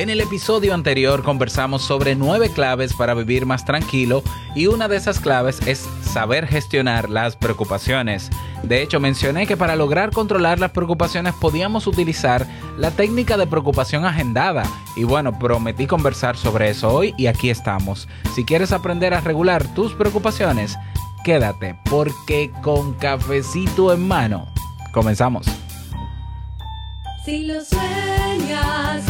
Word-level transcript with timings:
En 0.00 0.08
el 0.08 0.22
episodio 0.22 0.72
anterior 0.72 1.22
conversamos 1.22 1.82
sobre 1.82 2.14
nueve 2.14 2.48
claves 2.48 2.94
para 2.94 3.12
vivir 3.12 3.44
más 3.44 3.66
tranquilo 3.66 4.22
y 4.54 4.66
una 4.66 4.88
de 4.88 4.96
esas 4.96 5.20
claves 5.20 5.60
es 5.66 5.86
saber 6.00 6.46
gestionar 6.46 7.10
las 7.10 7.36
preocupaciones. 7.36 8.30
De 8.62 8.80
hecho, 8.80 8.98
mencioné 8.98 9.46
que 9.46 9.58
para 9.58 9.76
lograr 9.76 10.10
controlar 10.10 10.58
las 10.58 10.70
preocupaciones 10.70 11.34
podíamos 11.34 11.86
utilizar 11.86 12.46
la 12.78 12.92
técnica 12.92 13.36
de 13.36 13.46
preocupación 13.46 14.06
agendada. 14.06 14.62
Y 14.96 15.04
bueno, 15.04 15.38
prometí 15.38 15.86
conversar 15.86 16.38
sobre 16.38 16.70
eso 16.70 16.88
hoy 16.88 17.14
y 17.18 17.26
aquí 17.26 17.50
estamos. 17.50 18.08
Si 18.34 18.46
quieres 18.46 18.72
aprender 18.72 19.12
a 19.12 19.20
regular 19.20 19.66
tus 19.74 19.92
preocupaciones, 19.92 20.78
quédate 21.24 21.78
porque 21.90 22.50
con 22.62 22.94
cafecito 22.94 23.92
en 23.92 24.08
mano, 24.08 24.46
comenzamos. 24.94 25.46
Si 27.22 27.44
lo 27.44 27.62
sueñas, 27.62 29.09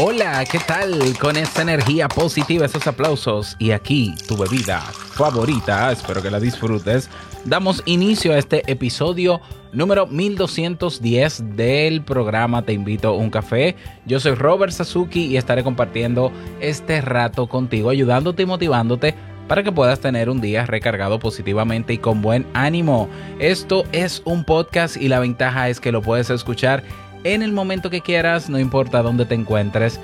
Hola, 0.00 0.44
¿qué 0.44 0.60
tal? 0.60 0.96
Con 1.18 1.36
esta 1.36 1.62
energía 1.62 2.06
positiva, 2.06 2.66
esos 2.66 2.86
aplausos 2.86 3.56
y 3.58 3.72
aquí 3.72 4.14
tu 4.28 4.36
bebida 4.36 4.80
favorita, 4.80 5.90
espero 5.90 6.22
que 6.22 6.30
la 6.30 6.38
disfrutes. 6.38 7.10
Damos 7.44 7.82
inicio 7.84 8.32
a 8.32 8.38
este 8.38 8.62
episodio 8.70 9.40
número 9.72 10.06
1210 10.06 11.56
del 11.56 12.02
programa 12.04 12.62
Te 12.62 12.74
invito 12.74 13.08
a 13.08 13.16
un 13.16 13.28
café. 13.28 13.74
Yo 14.06 14.20
soy 14.20 14.36
Robert 14.36 14.72
Sasuki 14.72 15.26
y 15.26 15.36
estaré 15.36 15.64
compartiendo 15.64 16.30
este 16.60 17.00
rato 17.00 17.48
contigo, 17.48 17.90
ayudándote 17.90 18.44
y 18.44 18.46
motivándote 18.46 19.16
para 19.48 19.64
que 19.64 19.72
puedas 19.72 19.98
tener 19.98 20.30
un 20.30 20.40
día 20.40 20.64
recargado 20.66 21.18
positivamente 21.18 21.94
y 21.94 21.98
con 21.98 22.22
buen 22.22 22.46
ánimo. 22.54 23.08
Esto 23.40 23.84
es 23.90 24.22
un 24.24 24.44
podcast 24.44 24.96
y 24.96 25.08
la 25.08 25.18
ventaja 25.18 25.68
es 25.70 25.80
que 25.80 25.90
lo 25.90 26.02
puedes 26.02 26.30
escuchar 26.30 26.84
en 27.24 27.42
el 27.42 27.52
momento 27.52 27.90
que 27.90 28.00
quieras, 28.00 28.48
no 28.48 28.58
importa 28.58 29.02
dónde 29.02 29.26
te 29.26 29.34
encuentres 29.34 30.00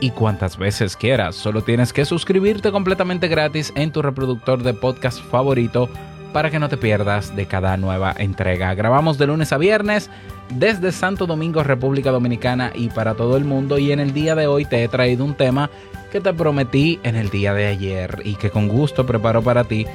y 0.00 0.10
cuántas 0.10 0.56
veces 0.56 0.96
quieras. 0.96 1.34
Solo 1.36 1.62
tienes 1.62 1.92
que 1.92 2.04
suscribirte 2.04 2.70
completamente 2.70 3.28
gratis 3.28 3.72
en 3.76 3.92
tu 3.92 4.02
reproductor 4.02 4.62
de 4.62 4.74
podcast 4.74 5.20
favorito 5.30 5.88
para 6.32 6.50
que 6.50 6.58
no 6.58 6.68
te 6.68 6.76
pierdas 6.76 7.34
de 7.34 7.46
cada 7.46 7.76
nueva 7.76 8.14
entrega. 8.18 8.74
Grabamos 8.74 9.16
de 9.16 9.26
lunes 9.26 9.52
a 9.52 9.58
viernes 9.58 10.10
desde 10.50 10.92
Santo 10.92 11.26
Domingo, 11.26 11.62
República 11.62 12.10
Dominicana 12.10 12.72
y 12.74 12.88
para 12.88 13.14
todo 13.14 13.36
el 13.36 13.44
mundo. 13.44 13.78
Y 13.78 13.92
en 13.92 14.00
el 14.00 14.12
día 14.12 14.34
de 14.34 14.46
hoy 14.46 14.64
te 14.64 14.84
he 14.84 14.88
traído 14.88 15.24
un 15.24 15.34
tema 15.34 15.70
que 16.12 16.20
te 16.20 16.34
prometí 16.34 17.00
en 17.02 17.16
el 17.16 17.30
día 17.30 17.54
de 17.54 17.66
ayer 17.66 18.20
y 18.24 18.34
que 18.34 18.50
con 18.50 18.68
gusto 18.68 19.06
preparo 19.06 19.42
para 19.42 19.64
ti 19.64 19.86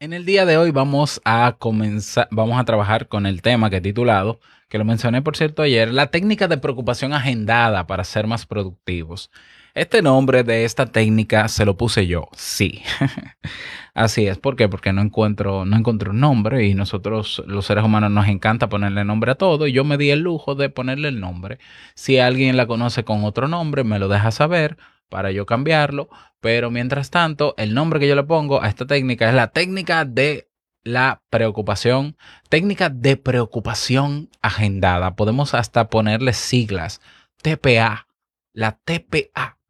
en 0.00 0.12
el 0.12 0.24
día 0.24 0.44
de 0.46 0.56
hoy 0.56 0.72
vamos 0.72 1.20
a 1.24 1.56
comenzar, 1.58 2.26
vamos 2.30 2.58
a 2.58 2.64
trabajar 2.64 3.06
con 3.08 3.24
el 3.24 3.40
tema 3.40 3.70
que 3.70 3.76
he 3.76 3.80
titulado, 3.80 4.40
que 4.68 4.78
lo 4.78 4.84
mencioné 4.84 5.22
por 5.22 5.36
cierto 5.36 5.62
ayer, 5.62 5.92
la 5.92 6.10
técnica 6.10 6.48
de 6.48 6.58
preocupación 6.58 7.12
agendada 7.12 7.86
para 7.86 8.02
ser 8.02 8.26
más 8.26 8.46
productivos. 8.46 9.30
Este 9.74 10.02
nombre 10.02 10.44
de 10.44 10.64
esta 10.64 10.84
técnica 10.84 11.48
se 11.48 11.64
lo 11.64 11.78
puse 11.78 12.06
yo, 12.06 12.28
sí. 12.36 12.82
Así 13.94 14.26
es, 14.26 14.36
¿por 14.36 14.54
qué? 14.54 14.68
Porque 14.68 14.92
no 14.92 15.00
encuentro, 15.00 15.64
no 15.64 15.76
encontré 15.76 16.10
un 16.10 16.20
nombre 16.20 16.66
y 16.66 16.74
nosotros 16.74 17.42
los 17.46 17.64
seres 17.64 17.82
humanos 17.82 18.10
nos 18.10 18.28
encanta 18.28 18.68
ponerle 18.68 19.04
nombre 19.04 19.32
a 19.32 19.34
todo 19.34 19.66
y 19.66 19.72
yo 19.72 19.84
me 19.84 19.96
di 19.96 20.10
el 20.10 20.20
lujo 20.20 20.54
de 20.54 20.68
ponerle 20.68 21.08
el 21.08 21.20
nombre. 21.20 21.58
Si 21.94 22.18
alguien 22.18 22.58
la 22.58 22.66
conoce 22.66 23.04
con 23.04 23.24
otro 23.24 23.48
nombre, 23.48 23.82
me 23.82 23.98
lo 23.98 24.08
deja 24.08 24.30
saber 24.30 24.76
para 25.08 25.30
yo 25.30 25.46
cambiarlo, 25.46 26.10
pero 26.40 26.70
mientras 26.70 27.10
tanto, 27.10 27.54
el 27.56 27.72
nombre 27.72 27.98
que 27.98 28.08
yo 28.08 28.14
le 28.14 28.24
pongo 28.24 28.62
a 28.62 28.68
esta 28.68 28.86
técnica 28.86 29.26
es 29.28 29.34
la 29.34 29.48
técnica 29.48 30.04
de 30.04 30.50
la 30.84 31.22
preocupación, 31.30 32.18
técnica 32.50 32.90
de 32.90 33.16
preocupación 33.16 34.28
agendada. 34.42 35.16
Podemos 35.16 35.54
hasta 35.54 35.88
ponerle 35.88 36.34
siglas, 36.34 37.00
TPA, 37.42 38.06
la 38.52 38.78
TPA. 38.84 39.61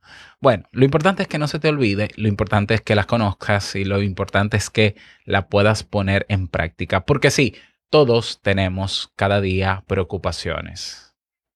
Bueno, 0.43 0.65
lo 0.73 0.85
importante 0.85 1.23
es 1.23 1.29
que 1.29 1.39
no 1.39 1.47
se 1.47 1.61
te 1.61 1.69
olvide, 1.69 2.09
lo 2.17 2.27
importante 2.27 2.75
es 2.75 2.81
que 2.81 2.97
las 2.97 3.06
conozcas 3.06 3.77
y 3.77 3.85
lo 3.85 4.03
importante 4.03 4.56
es 4.56 4.71
que 4.71 4.97
la 5.25 5.47
puedas 5.49 5.85
poner 5.85 6.27
en 6.29 6.49
práctica, 6.49 7.06
porque 7.06 7.31
sí, 7.31 7.55
todos 7.91 8.41
tenemos 8.43 9.12
cada 9.15 9.41
día 9.41 9.85
preocupaciones. 9.87 11.02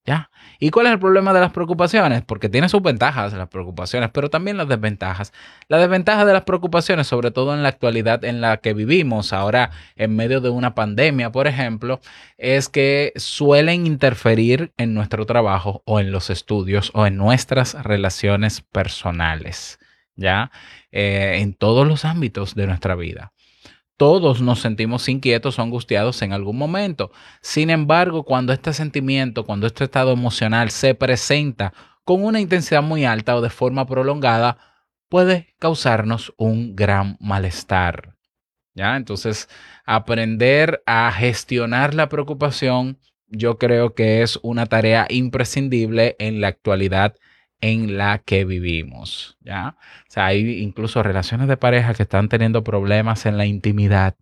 ¿Ya? 0.06 0.30
¿Y 0.60 0.70
cuál 0.70 0.86
es 0.86 0.92
el 0.92 1.00
problema 1.00 1.32
de 1.32 1.40
las 1.40 1.50
preocupaciones? 1.50 2.22
Porque 2.22 2.48
tiene 2.48 2.68
sus 2.68 2.80
ventajas 2.80 3.32
las 3.32 3.48
preocupaciones, 3.48 4.10
pero 4.12 4.30
también 4.30 4.56
las 4.56 4.68
desventajas. 4.68 5.32
La 5.68 5.78
desventaja 5.78 6.24
de 6.24 6.32
las 6.32 6.44
preocupaciones, 6.44 7.08
sobre 7.08 7.32
todo 7.32 7.54
en 7.54 7.64
la 7.64 7.70
actualidad 7.70 8.24
en 8.24 8.40
la 8.40 8.58
que 8.58 8.72
vivimos, 8.72 9.32
ahora 9.32 9.72
en 9.96 10.14
medio 10.14 10.40
de 10.40 10.50
una 10.50 10.76
pandemia, 10.76 11.32
por 11.32 11.48
ejemplo, 11.48 12.00
es 12.38 12.68
que 12.68 13.12
suelen 13.16 13.84
interferir 13.84 14.72
en 14.76 14.94
nuestro 14.94 15.26
trabajo 15.26 15.82
o 15.86 15.98
en 15.98 16.12
los 16.12 16.30
estudios 16.30 16.92
o 16.94 17.04
en 17.06 17.16
nuestras 17.16 17.74
relaciones 17.82 18.60
personales, 18.60 19.80
¿ya? 20.14 20.52
Eh, 20.92 21.38
en 21.40 21.54
todos 21.54 21.86
los 21.86 22.04
ámbitos 22.04 22.54
de 22.54 22.68
nuestra 22.68 22.94
vida. 22.94 23.32
Todos 23.96 24.42
nos 24.42 24.60
sentimos 24.60 25.08
inquietos 25.08 25.58
o 25.58 25.62
angustiados 25.62 26.20
en 26.22 26.32
algún 26.32 26.58
momento. 26.58 27.10
Sin 27.40 27.70
embargo, 27.70 28.24
cuando 28.24 28.52
este 28.52 28.72
sentimiento, 28.72 29.44
cuando 29.44 29.66
este 29.66 29.84
estado 29.84 30.12
emocional 30.12 30.70
se 30.70 30.94
presenta 30.94 31.72
con 32.04 32.24
una 32.24 32.40
intensidad 32.40 32.82
muy 32.82 33.04
alta 33.04 33.36
o 33.36 33.40
de 33.40 33.50
forma 33.50 33.86
prolongada, 33.86 34.58
puede 35.08 35.54
causarnos 35.58 36.32
un 36.36 36.76
gran 36.76 37.16
malestar. 37.20 38.14
¿Ya? 38.74 38.96
Entonces, 38.96 39.48
aprender 39.86 40.82
a 40.84 41.10
gestionar 41.10 41.94
la 41.94 42.10
preocupación, 42.10 42.98
yo 43.28 43.56
creo 43.56 43.94
que 43.94 44.22
es 44.22 44.38
una 44.42 44.66
tarea 44.66 45.06
imprescindible 45.08 46.14
en 46.18 46.42
la 46.42 46.48
actualidad 46.48 47.14
en 47.60 47.96
la 47.96 48.18
que 48.18 48.44
vivimos, 48.44 49.38
¿ya? 49.40 49.76
O 49.78 50.10
sea, 50.10 50.26
hay 50.26 50.60
incluso 50.62 51.02
relaciones 51.02 51.48
de 51.48 51.56
pareja 51.56 51.94
que 51.94 52.02
están 52.02 52.28
teniendo 52.28 52.62
problemas 52.64 53.26
en 53.26 53.38
la 53.38 53.46
intimidad 53.46 54.16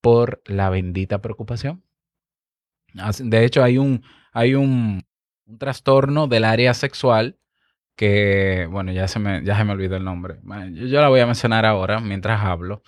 por 0.00 0.42
la 0.46 0.70
bendita 0.70 1.20
preocupación. 1.20 1.82
De 3.20 3.44
hecho, 3.44 3.62
hay 3.62 3.78
un, 3.78 4.02
hay 4.32 4.54
un, 4.54 5.04
un 5.46 5.58
trastorno 5.58 6.26
del 6.26 6.44
área 6.44 6.74
sexual 6.74 7.38
que, 7.96 8.68
bueno, 8.70 8.92
ya 8.92 9.08
se 9.08 9.18
me, 9.18 9.44
ya 9.44 9.56
se 9.56 9.64
me 9.64 9.72
olvidó 9.72 9.96
el 9.96 10.04
nombre. 10.04 10.36
Yo, 10.72 10.86
yo 10.86 11.00
la 11.00 11.08
voy 11.08 11.20
a 11.20 11.26
mencionar 11.26 11.66
ahora 11.66 12.00
mientras 12.00 12.42
hablo. 12.42 12.82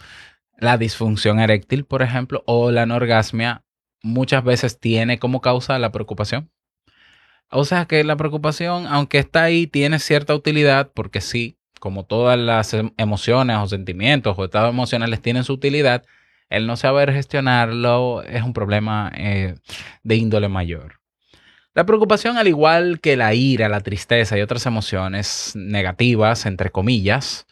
La 0.56 0.79
disfunción 0.79 1.41
eréctil, 1.41 1.85
por 1.85 2.03
ejemplo, 2.03 2.44
o 2.47 2.71
la 2.71 2.83
anorgasmia, 2.83 3.65
muchas 4.03 4.44
veces 4.44 4.79
tiene 4.79 5.19
como 5.19 5.41
causa 5.41 5.79
la 5.79 5.91
preocupación. 5.91 6.50
O 7.50 7.64
sea 7.64 7.87
que 7.87 8.05
la 8.05 8.17
preocupación, 8.17 8.87
aunque 8.87 9.19
está 9.19 9.43
ahí, 9.44 9.67
tiene 9.67 9.99
cierta 9.99 10.35
utilidad, 10.35 10.91
porque 10.94 11.20
sí, 11.20 11.56
como 11.81 12.05
todas 12.05 12.38
las 12.38 12.75
em- 12.75 12.93
emociones 12.97 13.56
o 13.58 13.67
sentimientos 13.67 14.37
o 14.38 14.44
estados 14.44 14.70
emocionales 14.70 15.20
tienen 15.20 15.44
su 15.44 15.55
utilidad, 15.55 16.05
el 16.49 16.67
no 16.67 16.76
saber 16.76 17.12
gestionarlo 17.12 18.23
es 18.23 18.43
un 18.43 18.52
problema 18.52 19.11
eh, 19.17 19.55
de 20.02 20.17
índole 20.17 20.49
mayor. 20.49 21.00
La 21.75 21.87
preocupación, 21.87 22.37
al 22.37 22.49
igual 22.49 23.00
que 23.00 23.17
la 23.17 23.35
ira, 23.35 23.69
la 23.69 23.81
tristeza 23.81 24.37
y 24.37 24.43
otras 24.43 24.67
emociones 24.67 25.52
negativas, 25.55 26.47
entre 26.47 26.70
comillas, 26.70 27.47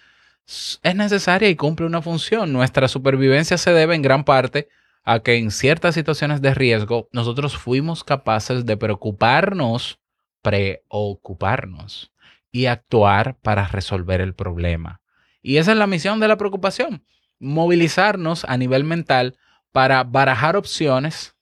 es 0.82 0.94
necesaria 0.96 1.48
y 1.48 1.56
cumple 1.56 1.86
una 1.86 2.02
función. 2.02 2.52
Nuestra 2.52 2.88
supervivencia 2.88 3.58
se 3.58 3.72
debe 3.72 3.94
en 3.94 4.02
gran 4.02 4.24
parte 4.24 4.68
a 5.08 5.20
que 5.20 5.36
en 5.36 5.50
ciertas 5.50 5.94
situaciones 5.94 6.42
de 6.42 6.52
riesgo 6.52 7.08
nosotros 7.12 7.56
fuimos 7.56 8.04
capaces 8.04 8.66
de 8.66 8.76
preocuparnos, 8.76 9.98
preocuparnos 10.42 12.12
y 12.52 12.66
actuar 12.66 13.38
para 13.40 13.66
resolver 13.68 14.20
el 14.20 14.34
problema. 14.34 15.00
Y 15.40 15.56
esa 15.56 15.72
es 15.72 15.78
la 15.78 15.86
misión 15.86 16.20
de 16.20 16.28
la 16.28 16.36
preocupación, 16.36 17.06
movilizarnos 17.38 18.44
a 18.44 18.58
nivel 18.58 18.84
mental 18.84 19.38
para 19.72 20.04
barajar 20.04 20.56
opciones, 20.56 21.34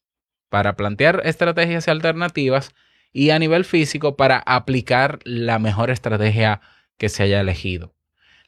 para 0.48 0.76
plantear 0.76 1.22
estrategias 1.24 1.88
alternativas 1.88 2.72
y 3.12 3.30
a 3.30 3.40
nivel 3.40 3.64
físico 3.64 4.16
para 4.16 4.38
aplicar 4.46 5.18
la 5.24 5.58
mejor 5.58 5.90
estrategia 5.90 6.60
que 6.98 7.08
se 7.08 7.24
haya 7.24 7.40
elegido. 7.40 7.95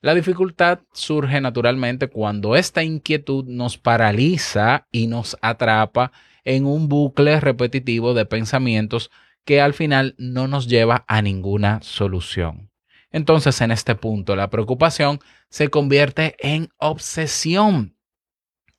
La 0.00 0.14
dificultad 0.14 0.80
surge 0.92 1.40
naturalmente 1.40 2.08
cuando 2.08 2.54
esta 2.54 2.84
inquietud 2.84 3.44
nos 3.46 3.78
paraliza 3.78 4.86
y 4.92 5.08
nos 5.08 5.36
atrapa 5.40 6.12
en 6.44 6.66
un 6.66 6.88
bucle 6.88 7.40
repetitivo 7.40 8.14
de 8.14 8.24
pensamientos 8.24 9.10
que 9.44 9.60
al 9.60 9.74
final 9.74 10.14
no 10.18 10.46
nos 10.46 10.68
lleva 10.68 11.04
a 11.08 11.20
ninguna 11.20 11.80
solución. 11.82 12.70
Entonces, 13.10 13.60
en 13.60 13.70
este 13.70 13.94
punto, 13.94 14.36
la 14.36 14.50
preocupación 14.50 15.18
se 15.48 15.68
convierte 15.68 16.36
en 16.38 16.68
obsesión 16.76 17.96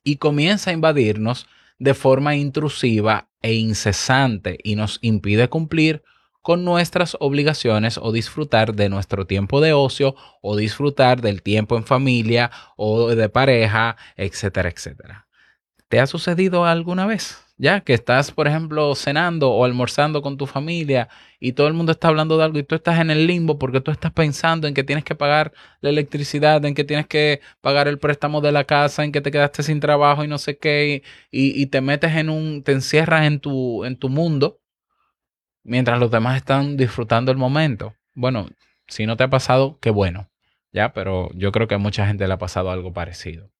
y 0.04 0.16
comienza 0.16 0.70
a 0.70 0.74
invadirnos 0.74 1.46
de 1.78 1.94
forma 1.94 2.36
intrusiva 2.36 3.28
e 3.42 3.54
incesante 3.54 4.58
y 4.62 4.76
nos 4.76 4.98
impide 5.02 5.48
cumplir 5.48 6.02
con 6.42 6.64
nuestras 6.64 7.16
obligaciones 7.20 7.98
o 7.98 8.12
disfrutar 8.12 8.74
de 8.74 8.88
nuestro 8.88 9.26
tiempo 9.26 9.60
de 9.60 9.72
ocio 9.72 10.14
o 10.42 10.56
disfrutar 10.56 11.20
del 11.20 11.42
tiempo 11.42 11.76
en 11.76 11.84
familia 11.84 12.50
o 12.76 13.08
de 13.08 13.28
pareja, 13.28 13.96
etcétera, 14.16 14.70
etcétera. 14.70 15.26
¿Te 15.88 15.98
ha 16.00 16.06
sucedido 16.06 16.64
alguna 16.64 17.06
vez? 17.06 17.44
Ya 17.58 17.80
que 17.80 17.92
estás, 17.92 18.30
por 18.30 18.46
ejemplo, 18.48 18.94
cenando 18.94 19.50
o 19.50 19.64
almorzando 19.64 20.22
con 20.22 20.38
tu 20.38 20.46
familia 20.46 21.08
y 21.40 21.52
todo 21.52 21.66
el 21.68 21.74
mundo 21.74 21.92
está 21.92 22.08
hablando 22.08 22.38
de 22.38 22.44
algo 22.44 22.58
y 22.58 22.62
tú 22.62 22.76
estás 22.76 23.00
en 23.00 23.10
el 23.10 23.26
limbo 23.26 23.58
porque 23.58 23.80
tú 23.80 23.90
estás 23.90 24.12
pensando 24.12 24.66
en 24.66 24.72
que 24.72 24.84
tienes 24.84 25.04
que 25.04 25.14
pagar 25.14 25.52
la 25.80 25.90
electricidad, 25.90 26.64
en 26.64 26.74
que 26.74 26.84
tienes 26.84 27.06
que 27.06 27.40
pagar 27.60 27.88
el 27.88 27.98
préstamo 27.98 28.40
de 28.40 28.52
la 28.52 28.64
casa, 28.64 29.04
en 29.04 29.12
que 29.12 29.20
te 29.20 29.30
quedaste 29.30 29.62
sin 29.62 29.80
trabajo 29.80 30.24
y 30.24 30.28
no 30.28 30.38
sé 30.38 30.58
qué, 30.58 31.02
y, 31.30 31.66
te 31.66 31.80
metes 31.80 32.12
en 32.16 32.30
un, 32.30 32.62
te 32.62 32.72
encierras 32.72 33.26
en 33.26 33.40
tu, 33.40 33.84
en 33.84 33.96
tu 33.96 34.08
mundo 34.08 34.60
mientras 35.62 35.98
los 35.98 36.10
demás 36.10 36.36
están 36.36 36.76
disfrutando 36.76 37.32
el 37.32 37.38
momento. 37.38 37.94
Bueno, 38.14 38.48
si 38.88 39.06
no 39.06 39.16
te 39.16 39.24
ha 39.24 39.30
pasado, 39.30 39.78
qué 39.80 39.90
bueno, 39.90 40.30
ya, 40.72 40.92
pero 40.92 41.30
yo 41.34 41.52
creo 41.52 41.68
que 41.68 41.74
a 41.74 41.78
mucha 41.78 42.06
gente 42.06 42.26
le 42.26 42.34
ha 42.34 42.38
pasado 42.38 42.70
algo 42.70 42.92
parecido. 42.92 43.50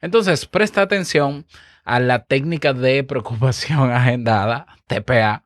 Entonces, 0.00 0.46
presta 0.46 0.82
atención 0.82 1.46
a 1.84 2.00
la 2.00 2.24
técnica 2.24 2.72
de 2.72 3.04
preocupación 3.04 3.90
agendada, 3.90 4.66
TPA, 4.86 5.44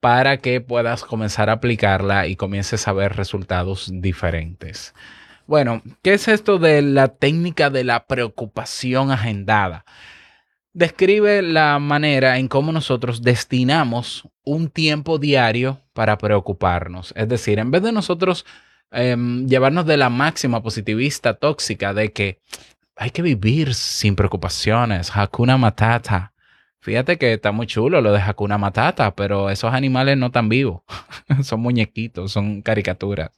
para 0.00 0.38
que 0.38 0.60
puedas 0.60 1.04
comenzar 1.04 1.50
a 1.50 1.54
aplicarla 1.54 2.26
y 2.26 2.36
comiences 2.36 2.88
a 2.88 2.92
ver 2.92 3.16
resultados 3.16 3.90
diferentes. 3.92 4.94
Bueno, 5.46 5.82
¿qué 6.02 6.14
es 6.14 6.28
esto 6.28 6.58
de 6.58 6.80
la 6.80 7.08
técnica 7.08 7.70
de 7.70 7.84
la 7.84 8.06
preocupación 8.06 9.10
agendada? 9.10 9.84
Describe 10.72 11.42
la 11.42 11.78
manera 11.80 12.38
en 12.38 12.46
cómo 12.46 12.70
nosotros 12.70 13.22
destinamos 13.22 14.28
un 14.44 14.68
tiempo 14.68 15.18
diario 15.18 15.80
para 15.92 16.16
preocuparnos. 16.16 17.12
Es 17.16 17.28
decir, 17.28 17.58
en 17.58 17.72
vez 17.72 17.82
de 17.82 17.90
nosotros 17.90 18.46
em, 18.92 19.48
llevarnos 19.48 19.84
de 19.86 19.96
la 19.96 20.10
máxima 20.10 20.62
positivista 20.62 21.34
tóxica 21.34 21.92
de 21.92 22.12
que 22.12 22.40
hay 22.94 23.10
que 23.10 23.22
vivir 23.22 23.74
sin 23.74 24.14
preocupaciones, 24.14 25.10
Hakuna 25.14 25.56
Matata. 25.56 26.29
Fíjate 26.82 27.18
que 27.18 27.34
está 27.34 27.52
muy 27.52 27.66
chulo 27.66 28.00
lo 28.00 28.12
de 28.12 28.20
Hakuna 28.20 28.56
Matata, 28.56 29.14
pero 29.14 29.50
esos 29.50 29.74
animales 29.74 30.16
no 30.16 30.26
están 30.26 30.48
vivos. 30.48 30.80
son 31.42 31.60
muñequitos, 31.60 32.32
son 32.32 32.62
caricaturas. 32.62 33.30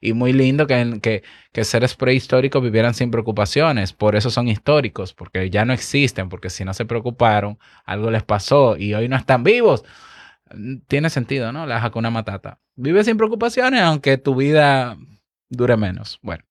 Y 0.00 0.14
muy 0.14 0.32
lindo 0.32 0.66
que, 0.66 0.98
que, 1.02 1.22
que 1.52 1.64
seres 1.64 1.94
prehistóricos 1.94 2.62
vivieran 2.62 2.94
sin 2.94 3.10
preocupaciones. 3.10 3.92
Por 3.92 4.16
eso 4.16 4.30
son 4.30 4.48
históricos, 4.48 5.12
porque 5.12 5.50
ya 5.50 5.66
no 5.66 5.74
existen, 5.74 6.30
porque 6.30 6.48
si 6.48 6.64
no 6.64 6.72
se 6.72 6.86
preocuparon, 6.86 7.58
algo 7.84 8.10
les 8.10 8.22
pasó 8.22 8.78
y 8.78 8.94
hoy 8.94 9.08
no 9.08 9.16
están 9.16 9.44
vivos. 9.44 9.84
Tiene 10.86 11.10
sentido, 11.10 11.52
¿no? 11.52 11.66
La 11.66 11.82
Hakuna 11.82 12.10
Matata. 12.10 12.60
Vive 12.76 13.04
sin 13.04 13.18
preocupaciones, 13.18 13.82
aunque 13.82 14.16
tu 14.16 14.34
vida 14.34 14.96
dure 15.50 15.76
menos. 15.76 16.18
Bueno. 16.22 16.44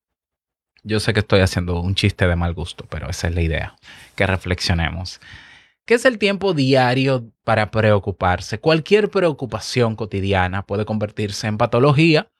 Yo 0.87 0.99
sé 0.99 1.13
que 1.13 1.21
estoy 1.21 1.39
haciendo 1.39 1.81
un 1.81 1.95
chiste 1.95 2.27
de 2.27 2.35
mal 2.35 2.53
gusto, 2.53 2.85
pero 2.87 3.09
esa 3.09 3.27
es 3.27 3.33
la 3.33 3.41
idea, 3.41 3.75
que 4.15 4.27
reflexionemos. 4.27 5.19
¿Qué 5.85 5.93
es 5.93 6.05
el 6.05 6.17
tiempo 6.17 6.55
diario 6.55 7.31
para 7.43 7.69
preocuparse? 7.69 8.59
Cualquier 8.59 9.11
preocupación 9.11 9.95
cotidiana 9.95 10.65
puede 10.65 10.83
convertirse 10.83 11.45
en 11.45 11.59
patología 11.59 12.31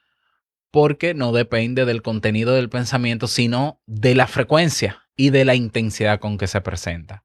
porque 0.72 1.14
no 1.14 1.32
depende 1.32 1.86
del 1.86 2.02
contenido 2.02 2.56
del 2.56 2.70
pensamiento, 2.70 3.28
sino 3.28 3.80
de 3.86 4.16
la 4.16 4.25
frecuencia 4.25 5.04
y 5.16 5.30
de 5.30 5.46
la 5.46 5.54
intensidad 5.54 6.20
con 6.20 6.40
que 6.40 6.48
se 6.48 6.60
presenta. 6.60 7.24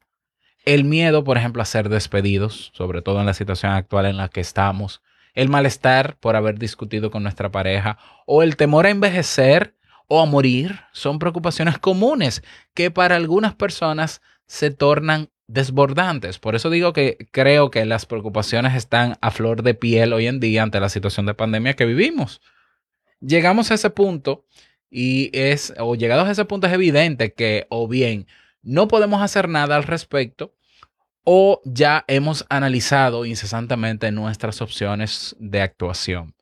El 0.67 0.85
miedo, 0.85 1.25
por 1.25 1.39
ejemplo, 1.39 1.63
a 1.63 1.65
ser 1.65 1.89
despedidos, 1.89 2.71
sobre 2.75 3.01
todo 3.01 3.21
en 3.21 3.27
la 3.27 3.33
situación 3.33 3.73
actual 3.73 4.05
en 4.05 4.19
la 4.19 4.29
que 4.29 4.41
estamos, 4.41 5.01
el 5.33 5.49
malestar 5.49 6.19
por 6.19 6.37
haber 6.37 6.59
discutido 6.59 7.11
con 7.11 7.23
nuestra 7.23 7.51
pareja 7.51 7.97
o 8.27 8.43
el 8.43 8.57
temor 8.57 8.85
a 8.85 8.91
envejecer 8.91 9.75
o 10.07 10.21
a 10.21 10.27
morir 10.27 10.81
son 10.93 11.19
preocupaciones 11.19 11.79
comunes 11.79 12.43
que 12.75 12.91
para 12.91 13.17
algunas 13.17 13.55
personas 13.55 14.21
se 14.47 14.71
tornan 14.71 15.31
desbordantes. 15.53 16.39
Por 16.39 16.55
eso 16.55 16.71
digo 16.71 16.93
que 16.93 17.29
creo 17.33 17.71
que 17.71 17.85
las 17.85 18.07
preocupaciones 18.07 18.75
están 18.75 19.19
a 19.21 19.31
flor 19.31 19.63
de 19.63 19.75
piel 19.75 20.13
hoy 20.13 20.27
en 20.27 20.41
día 20.41 20.63
ante 20.63 20.81
la 20.81 20.89
situación 20.89 21.27
de 21.27 21.35
pandemia 21.35 21.75
que 21.75 21.87
vivimos. 21.87 22.41
Llegamos 23.21 23.71
a 23.71 23.75
ese 23.75 23.91
punto 23.91 24.47
y 24.91 25.31
es, 25.33 25.75
o 25.79 25.95
llegados 25.95 26.29
a 26.29 26.31
ese 26.31 26.45
punto 26.45 26.67
es 26.67 26.73
evidente 26.73 27.35
que 27.35 27.67
o 27.69 27.89
bien 27.89 28.27
no 28.63 28.89
podemos 28.89 29.23
hacer 29.23 29.49
nada 29.49 29.77
al 29.77 29.83
respecto 29.83 30.55
o 31.25 31.61
ya 31.65 32.05
hemos 32.07 32.47
analizado 32.49 33.25
incesantemente 33.25 34.11
nuestras 34.13 34.63
opciones 34.63 35.37
de 35.39 35.63
actuación. 35.63 36.35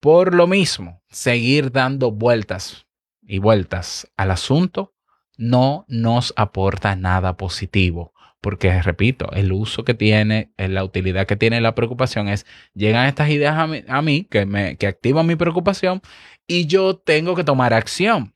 Por 0.00 0.34
lo 0.34 0.46
mismo, 0.46 1.02
seguir 1.10 1.72
dando 1.72 2.10
vueltas 2.10 2.86
y 3.22 3.38
vueltas 3.38 4.10
al 4.16 4.30
asunto 4.30 4.94
no 5.38 5.84
nos 5.88 6.34
aporta 6.36 6.96
nada 6.96 7.36
positivo. 7.36 8.11
Porque, 8.42 8.82
repito, 8.82 9.30
el 9.32 9.52
uso 9.52 9.84
que 9.84 9.94
tiene, 9.94 10.52
eh, 10.58 10.68
la 10.68 10.84
utilidad 10.84 11.26
que 11.26 11.36
tiene 11.36 11.60
la 11.60 11.76
preocupación 11.76 12.28
es, 12.28 12.44
llegan 12.74 13.06
estas 13.06 13.30
ideas 13.30 13.56
a 13.56 13.68
mí, 13.68 13.84
a 13.86 14.02
mí 14.02 14.26
que, 14.28 14.46
me, 14.46 14.76
que 14.76 14.88
activan 14.88 15.26
mi 15.28 15.36
preocupación 15.36 16.02
y 16.46 16.66
yo 16.66 16.96
tengo 16.96 17.36
que 17.36 17.44
tomar 17.44 17.72
acción. 17.72 18.34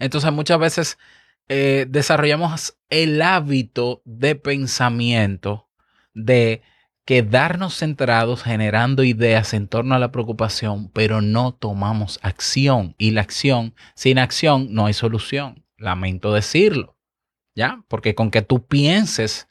Entonces, 0.00 0.32
muchas 0.32 0.58
veces 0.58 0.98
eh, 1.48 1.86
desarrollamos 1.88 2.76
el 2.90 3.22
hábito 3.22 4.02
de 4.04 4.34
pensamiento 4.34 5.68
de 6.12 6.62
quedarnos 7.04 7.78
centrados 7.78 8.42
generando 8.42 9.04
ideas 9.04 9.54
en 9.54 9.68
torno 9.68 9.94
a 9.94 9.98
la 9.98 10.12
preocupación, 10.12 10.90
pero 10.90 11.22
no 11.22 11.54
tomamos 11.54 12.18
acción. 12.22 12.96
Y 12.98 13.12
la 13.12 13.20
acción, 13.20 13.74
sin 13.94 14.18
acción 14.18 14.74
no 14.74 14.86
hay 14.86 14.92
solución. 14.92 15.64
Lamento 15.78 16.34
decirlo, 16.34 16.97
¿ya? 17.58 17.82
Porque 17.88 18.14
con 18.14 18.30
que 18.30 18.40
tú 18.40 18.64
pienses 18.64 19.48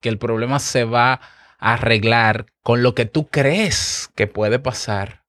que 0.00 0.08
el 0.08 0.18
problema 0.18 0.58
se 0.58 0.84
va 0.84 1.20
a 1.58 1.74
arreglar 1.74 2.46
con 2.62 2.82
lo 2.82 2.94
que 2.94 3.04
tú 3.04 3.28
crees 3.28 4.10
que 4.16 4.26
puede 4.26 4.58
pasar, 4.58 5.24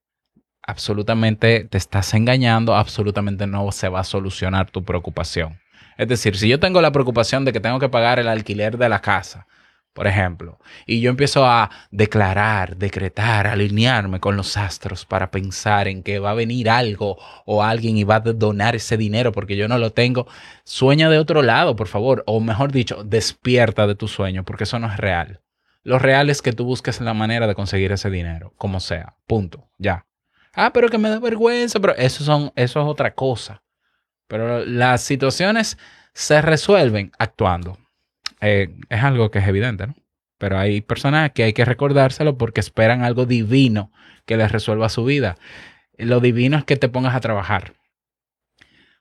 absolutamente 0.63 1.65
te 1.65 1.77
estás 1.77 2.13
engañando, 2.13 2.73
absolutamente 2.73 3.47
no 3.47 3.69
se 3.73 3.89
va 3.89 4.00
a 4.00 4.05
solucionar 4.05 4.71
tu 4.71 4.83
preocupación. 4.83 5.59
Es 5.97 6.07
decir, 6.07 6.38
si 6.38 6.47
yo 6.47 6.57
tengo 6.57 6.81
la 6.81 6.93
preocupación 6.93 7.43
de 7.43 7.51
que 7.51 7.59
tengo 7.59 7.79
que 7.79 7.89
pagar 7.89 8.17
el 8.17 8.29
alquiler 8.29 8.77
de 8.77 8.88
la 8.88 9.01
casa, 9.01 9.45
por 9.93 10.07
ejemplo, 10.07 10.57
y 10.86 11.01
yo 11.01 11.10
empiezo 11.10 11.45
a 11.45 11.69
declarar, 11.91 12.77
decretar, 12.77 13.48
alinearme 13.48 14.19
con 14.19 14.38
los 14.38 14.55
astros 14.55 15.05
para 15.05 15.31
pensar 15.31 15.88
en 15.88 16.01
que 16.01 16.19
va 16.19 16.31
a 16.31 16.36
venir 16.36 16.69
algo 16.69 17.17
o 17.45 17.63
alguien 17.63 17.98
y 17.98 18.05
va 18.05 18.15
a 18.15 18.19
donar 18.21 18.75
ese 18.75 18.95
dinero 18.95 19.31
porque 19.31 19.57
yo 19.57 19.67
no 19.67 19.77
lo 19.77 19.91
tengo, 19.91 20.27
sueña 20.63 21.10
de 21.10 21.19
otro 21.19 21.41
lado, 21.41 21.75
por 21.75 21.88
favor, 21.88 22.24
o 22.25 22.39
mejor 22.39 22.71
dicho, 22.71 23.03
despierta 23.03 23.86
de 23.86 23.95
tu 23.95 24.07
sueño 24.07 24.45
porque 24.45 24.63
eso 24.63 24.79
no 24.79 24.88
es 24.88 24.98
real. 24.98 25.41
Lo 25.83 26.00
real 26.00 26.29
es 26.29 26.41
que 26.41 26.53
tú 26.53 26.63
busques 26.63 27.01
la 27.01 27.13
manera 27.13 27.48
de 27.48 27.55
conseguir 27.55 27.91
ese 27.91 28.10
dinero, 28.10 28.53
como 28.55 28.79
sea, 28.79 29.15
punto, 29.27 29.69
ya. 29.77 30.05
Ah, 30.53 30.71
pero 30.74 30.89
que 30.89 30.98
me 30.98 31.10
da 31.10 31.19
vergüenza, 31.19 31.79
pero 31.79 31.95
eso, 31.95 32.24
son, 32.24 32.51
eso 32.55 32.81
es 32.81 32.86
otra 32.86 33.13
cosa. 33.13 33.63
Pero 34.27 34.65
las 34.65 35.01
situaciones 35.01 35.77
se 36.13 36.41
resuelven 36.41 37.12
actuando. 37.17 37.77
Eh, 38.41 38.75
es 38.89 39.03
algo 39.03 39.31
que 39.31 39.39
es 39.39 39.48
evidente, 39.48 39.88
¿no? 39.88 39.95
Pero 40.38 40.57
hay 40.57 40.81
personas 40.81 41.31
que 41.31 41.43
hay 41.43 41.53
que 41.53 41.65
recordárselo 41.65 42.38
porque 42.38 42.60
esperan 42.60 43.03
algo 43.03 43.25
divino 43.25 43.91
que 44.25 44.38
les 44.38 44.51
resuelva 44.51 44.89
su 44.89 45.05
vida. 45.05 45.38
Lo 45.98 46.19
divino 46.19 46.57
es 46.57 46.63
que 46.63 46.77
te 46.77 46.89
pongas 46.89 47.15
a 47.15 47.19
trabajar. 47.21 47.74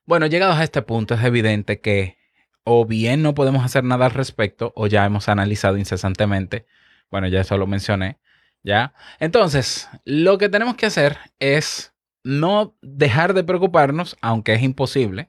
Bueno, 0.05 0.27
llegados 0.27 0.57
a 0.57 0.65
este 0.65 0.83
punto, 0.83 1.15
es 1.15 1.25
evidente 1.25 1.81
que 1.81 2.19
o 2.65 2.85
bien 2.85 3.23
no 3.23 3.35
podemos 3.35 3.65
hacer 3.65 3.85
nada 3.85 4.07
al 4.07 4.13
respecto 4.13 4.73
o 4.77 4.87
ya 4.87 5.05
hemos 5.07 5.29
analizado 5.29 5.79
incesantemente. 5.79 6.67
Bueno, 7.11 7.27
ya 7.29 7.41
eso 7.41 7.57
lo 7.57 7.67
mencioné. 7.67 8.19
¿Ya? 8.63 8.93
Entonces, 9.19 9.89
lo 10.05 10.37
que 10.37 10.51
tenemos 10.51 10.77
que 10.77 10.87
hacer 10.87 11.17
es 11.39 11.95
no 12.23 12.77
dejar 12.83 13.33
de 13.33 13.45
preocuparnos, 13.45 14.17
aunque 14.21 14.53
es 14.53 14.63
imposible. 14.63 15.29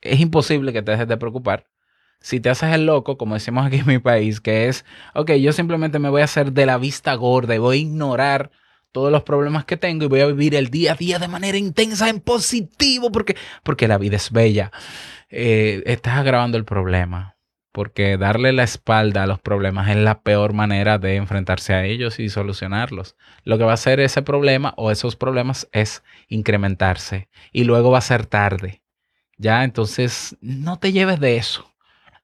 Es 0.00 0.20
imposible 0.20 0.72
que 0.72 0.82
te 0.82 0.90
dejes 0.92 1.06
de 1.06 1.16
preocupar. 1.16 1.66
Si 2.24 2.40
te 2.40 2.48
haces 2.48 2.72
el 2.72 2.86
loco, 2.86 3.18
como 3.18 3.34
decimos 3.34 3.66
aquí 3.66 3.80
en 3.80 3.86
mi 3.86 3.98
país, 3.98 4.40
que 4.40 4.68
es, 4.68 4.86
ok, 5.12 5.32
yo 5.32 5.52
simplemente 5.52 5.98
me 5.98 6.08
voy 6.08 6.22
a 6.22 6.24
hacer 6.24 6.52
de 6.52 6.64
la 6.64 6.78
vista 6.78 7.12
gorda 7.16 7.54
y 7.54 7.58
voy 7.58 7.76
a 7.76 7.80
ignorar 7.80 8.50
todos 8.92 9.12
los 9.12 9.24
problemas 9.24 9.66
que 9.66 9.76
tengo 9.76 10.06
y 10.06 10.08
voy 10.08 10.20
a 10.20 10.26
vivir 10.28 10.54
el 10.54 10.70
día 10.70 10.92
a 10.92 10.96
día 10.96 11.18
de 11.18 11.28
manera 11.28 11.58
intensa, 11.58 12.08
en 12.08 12.20
positivo, 12.20 13.12
porque, 13.12 13.36
porque 13.62 13.88
la 13.88 13.98
vida 13.98 14.16
es 14.16 14.32
bella. 14.32 14.72
Eh, 15.28 15.82
estás 15.84 16.16
agravando 16.16 16.56
el 16.56 16.64
problema 16.64 17.36
porque 17.72 18.16
darle 18.16 18.54
la 18.54 18.62
espalda 18.62 19.24
a 19.24 19.26
los 19.26 19.38
problemas 19.38 19.90
es 19.90 19.96
la 19.96 20.22
peor 20.22 20.54
manera 20.54 20.98
de 20.98 21.16
enfrentarse 21.16 21.74
a 21.74 21.84
ellos 21.84 22.20
y 22.20 22.30
solucionarlos. 22.30 23.16
Lo 23.42 23.58
que 23.58 23.64
va 23.64 23.72
a 23.72 23.74
hacer 23.74 24.00
ese 24.00 24.22
problema 24.22 24.72
o 24.78 24.90
esos 24.90 25.16
problemas 25.16 25.68
es 25.72 26.02
incrementarse 26.28 27.28
y 27.52 27.64
luego 27.64 27.90
va 27.90 27.98
a 27.98 28.00
ser 28.00 28.24
tarde. 28.24 28.80
Ya, 29.36 29.62
entonces 29.62 30.38
no 30.40 30.78
te 30.78 30.92
lleves 30.92 31.20
de 31.20 31.36
eso. 31.36 31.73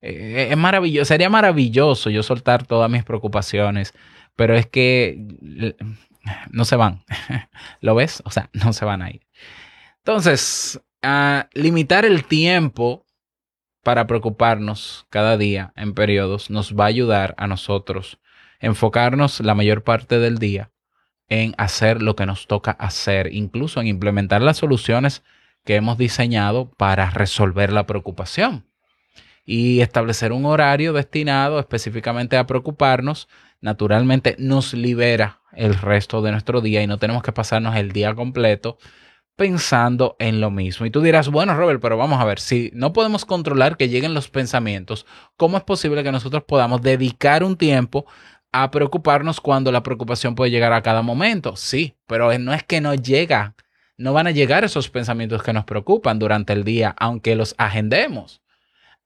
Eh, 0.02 0.48
es 0.50 0.56
maravilloso, 0.56 1.06
sería 1.06 1.28
maravilloso 1.28 2.10
yo 2.10 2.22
soltar 2.22 2.66
todas 2.66 2.90
mis 2.90 3.04
preocupaciones, 3.04 3.92
pero 4.36 4.56
es 4.56 4.66
que 4.66 5.18
no 6.50 6.64
se 6.64 6.76
van. 6.76 7.04
¿Lo 7.80 7.94
ves? 7.94 8.22
O 8.24 8.30
sea, 8.30 8.50
no 8.52 8.72
se 8.72 8.84
van 8.84 9.02
a 9.02 9.10
ir. 9.10 9.26
Entonces, 9.98 10.80
a 11.02 11.48
limitar 11.52 12.04
el 12.04 12.24
tiempo 12.24 13.04
para 13.82 14.06
preocuparnos 14.06 15.06
cada 15.10 15.36
día 15.36 15.72
en 15.76 15.94
periodos 15.94 16.50
nos 16.50 16.74
va 16.74 16.84
a 16.84 16.88
ayudar 16.88 17.34
a 17.38 17.46
nosotros 17.46 18.18
enfocarnos 18.60 19.40
la 19.40 19.54
mayor 19.54 19.84
parte 19.84 20.18
del 20.18 20.38
día 20.38 20.70
en 21.28 21.54
hacer 21.56 22.02
lo 22.02 22.16
que 22.16 22.26
nos 22.26 22.46
toca 22.46 22.72
hacer, 22.72 23.32
incluso 23.32 23.80
en 23.80 23.86
implementar 23.86 24.42
las 24.42 24.58
soluciones 24.58 25.22
que 25.64 25.76
hemos 25.76 25.96
diseñado 25.96 26.70
para 26.72 27.08
resolver 27.10 27.72
la 27.72 27.86
preocupación 27.86 28.69
y 29.44 29.80
establecer 29.80 30.32
un 30.32 30.44
horario 30.44 30.92
destinado 30.92 31.58
específicamente 31.58 32.36
a 32.36 32.46
preocuparnos, 32.46 33.28
naturalmente 33.60 34.36
nos 34.38 34.74
libera 34.74 35.40
el 35.52 35.74
resto 35.74 36.22
de 36.22 36.32
nuestro 36.32 36.60
día 36.60 36.82
y 36.82 36.86
no 36.86 36.98
tenemos 36.98 37.22
que 37.22 37.32
pasarnos 37.32 37.76
el 37.76 37.92
día 37.92 38.14
completo 38.14 38.78
pensando 39.40 40.16
en 40.18 40.38
lo 40.38 40.50
mismo. 40.50 40.84
Y 40.84 40.90
tú 40.90 41.00
dirás, 41.00 41.30
bueno, 41.30 41.54
Robert, 41.54 41.80
pero 41.80 41.96
vamos 41.96 42.20
a 42.20 42.26
ver, 42.26 42.38
si 42.40 42.70
no 42.74 42.92
podemos 42.92 43.24
controlar 43.24 43.78
que 43.78 43.88
lleguen 43.88 44.12
los 44.12 44.28
pensamientos, 44.28 45.06
¿cómo 45.38 45.56
es 45.56 45.62
posible 45.62 46.02
que 46.02 46.12
nosotros 46.12 46.44
podamos 46.46 46.82
dedicar 46.82 47.42
un 47.42 47.56
tiempo 47.56 48.04
a 48.52 48.70
preocuparnos 48.70 49.40
cuando 49.40 49.72
la 49.72 49.82
preocupación 49.82 50.34
puede 50.34 50.50
llegar 50.50 50.74
a 50.74 50.82
cada 50.82 51.00
momento? 51.00 51.56
Sí, 51.56 51.96
pero 52.06 52.36
no 52.38 52.52
es 52.52 52.64
que 52.64 52.82
no 52.82 52.94
llega, 52.94 53.54
no 53.96 54.12
van 54.12 54.26
a 54.26 54.30
llegar 54.30 54.64
esos 54.64 54.90
pensamientos 54.90 55.42
que 55.42 55.54
nos 55.54 55.64
preocupan 55.64 56.18
durante 56.18 56.52
el 56.52 56.62
día, 56.62 56.94
aunque 56.98 57.34
los 57.34 57.54
agendemos. 57.56 58.42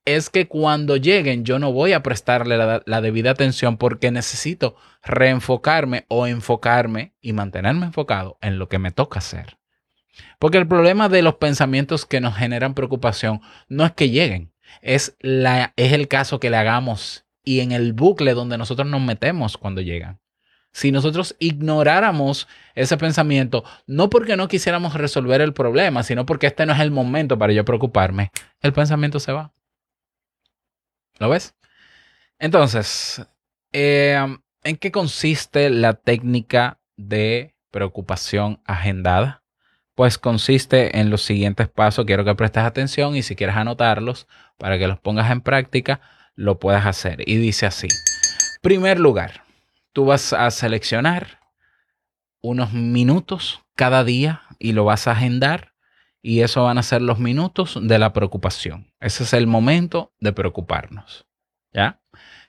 Es 0.05 0.29
que 0.29 0.49
cuando 0.49 0.97
lleguen 0.97 1.45
yo 1.45 1.59
no 1.59 1.73
voy 1.73 1.95
a 1.95 2.03
prestarle 2.03 2.59
la, 2.59 3.01
debida 3.01 3.31
atención 3.31 3.79
porque 3.79 4.11
necesito 4.11 4.77
reenfocarme 5.03 6.05
o 6.09 6.27
enfocarme 6.27 7.15
y 7.23 7.33
mantenerme 7.33 7.87
enfocado 7.87 8.37
en 8.43 8.59
lo 8.59 8.69
que 8.69 8.79
me 8.79 8.91
toca 8.91 9.21
hacer. 9.21 9.57
Porque 10.39 10.59
el 10.59 10.69
problema 10.69 11.09
de 11.09 11.23
los 11.23 11.37
pensamientos 11.37 12.05
que 12.05 12.21
nos 12.21 12.37
generan 12.37 12.75
preocupación 12.75 13.41
no 13.69 13.85
es 13.87 13.93
que 13.93 14.11
lleguen, 14.11 14.53
es, 14.83 15.17
la, 15.21 15.73
es 15.77 15.93
el 15.93 16.07
caso 16.07 16.39
que 16.39 16.51
le 16.51 16.59
hagamos 16.59 17.25
y 17.43 17.61
en 17.61 17.73
el 17.73 17.95
bucle 17.95 18.35
donde 18.35 18.59
nosotros 18.59 18.87
nos 18.87 19.01
metemos 19.01 19.57
cuando 19.57 19.81
llegan. 19.81 20.21
Si 20.71 20.91
nosotros 20.91 21.37
ignoráramos 21.39 22.49
ese 22.75 22.97
pensamiento, 22.97 23.65
no 23.87 24.11
porque 24.11 24.37
no 24.37 24.49
quisiéramos 24.49 24.95
resolver 24.95 25.41
el 25.41 25.55
problema, 25.55 26.03
sino 26.03 26.27
porque 26.27 26.49
este 26.49 26.67
no 26.67 26.73
es 26.73 26.81
el 26.81 26.91
momento 26.91 27.39
para 27.39 27.53
yo 27.53 27.65
preocuparme, 27.65 28.33
el 28.61 28.73
pensamiento 28.73 29.21
se 29.21 29.33
va. 29.33 29.54
¿Lo 31.19 31.29
ves? 31.29 31.55
Entonces, 32.39 33.25
eh, 33.73 34.19
¿en 34.63 34.77
qué 34.77 34.91
consiste 34.91 35.71
la 35.71 35.95
técnica 35.95 36.81
de 36.97 37.55
preocupación 37.71 38.61
agendada? 38.65 39.45
pues 39.95 40.19
consiste 40.19 40.99
en 40.99 41.11
los 41.11 41.23
siguientes 41.23 41.69
pasos. 41.69 42.05
Quiero 42.05 42.25
que 42.25 42.35
prestes 42.35 42.65
atención 42.65 43.17
y 43.17 43.23
si 43.23 43.37
quieres 43.37 43.57
anotarlos 43.57 44.27
para 44.59 44.79
que 44.79 44.89
los 44.89 44.99
pongas 44.99 45.31
en 45.31 45.41
práctica, 45.41 46.01
lo 46.35 46.59
puedas 46.59 46.87
hacer. 46.87 47.29
Y 47.29 47.37
dice 47.37 47.67
así. 47.67 47.89
Primer 48.61 48.99
lugar, 48.99 49.45
tú 49.93 50.07
vas 50.07 50.33
a 50.33 50.51
seleccionar 50.51 51.41
unos 52.41 52.73
minutos 52.73 53.63
cada 53.75 54.05
día 54.05 54.43
y 54.59 54.73
lo 54.73 54.85
vas 54.85 55.07
a 55.07 55.13
agendar. 55.13 55.74
Y 56.27 56.41
eso 56.41 56.65
van 56.65 56.79
a 56.79 56.83
ser 56.83 57.03
los 57.03 57.19
minutos 57.19 57.79
de 57.83 57.99
la 57.99 58.15
preocupación. 58.15 58.91
Ese 58.99 59.25
es 59.25 59.35
el 59.35 59.47
momento 59.47 60.15
de 60.21 60.33
preocuparnos. 60.33 61.27
¿Ya? 61.71 62.01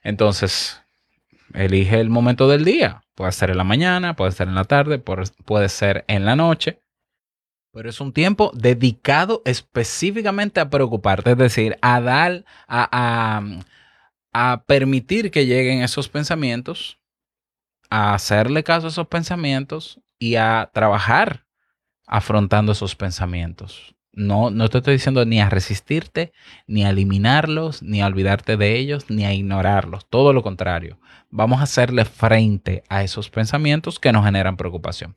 Entonces, 0.02 0.82
elige 1.54 2.00
el 2.00 2.10
momento 2.10 2.48
del 2.48 2.64
día. 2.64 3.04
Puede 3.16 3.34
ser 3.34 3.50
en 3.50 3.58
la 3.58 3.66
mañana, 3.66 4.16
puede 4.16 4.32
ser 4.32 4.48
en 4.48 4.56
la 4.56 4.64
tarde, 4.64 5.00
puede 5.00 5.68
ser 5.68 6.06
en 6.08 6.24
la 6.24 6.38
noche 6.38 6.82
pero 7.76 7.90
es 7.90 8.00
un 8.00 8.14
tiempo 8.14 8.52
dedicado 8.54 9.42
específicamente 9.44 10.62
a 10.62 10.70
preocuparte, 10.70 11.32
es 11.32 11.38
decir, 11.38 11.78
a 11.82 12.00
dar, 12.00 12.46
a, 12.70 12.88
a, 12.90 13.44
a, 14.32 14.64
permitir 14.64 15.30
que 15.30 15.46
lleguen 15.46 15.82
esos 15.82 16.08
pensamientos, 16.08 17.02
a 17.90 18.14
hacerle 18.14 18.64
caso 18.64 18.88
a 18.88 18.92
esos 18.92 19.08
pensamientos 19.08 20.00
y 20.18 20.36
a 20.36 20.72
trabajar 20.74 21.45
afrontando 22.08 22.72
esos 22.72 22.96
pensamientos. 22.96 23.96
No, 24.14 24.50
no 24.50 24.70
te 24.70 24.78
estoy 24.78 24.94
diciendo 24.94 25.26
ni 25.26 25.42
a 25.42 25.50
resistirte, 25.50 26.32
ni 26.68 26.86
a 26.86 26.90
eliminarlos, 26.90 27.84
ni 27.84 28.02
a 28.02 28.08
olvidarte 28.08 28.56
de 28.56 28.78
ellos, 28.78 29.10
ni 29.10 29.26
a 29.26 29.34
ignorarlos. 29.34 30.06
Todo 30.10 30.32
lo 30.32 30.42
contrario. 30.42 30.98
Vamos 31.30 31.60
a 31.60 31.64
hacerle 31.64 32.06
frente 32.06 32.84
a 32.88 33.04
esos 33.04 33.30
pensamientos 33.30 34.00
que 34.00 34.14
nos 34.14 34.24
generan 34.24 34.56
preocupación. 34.56 35.16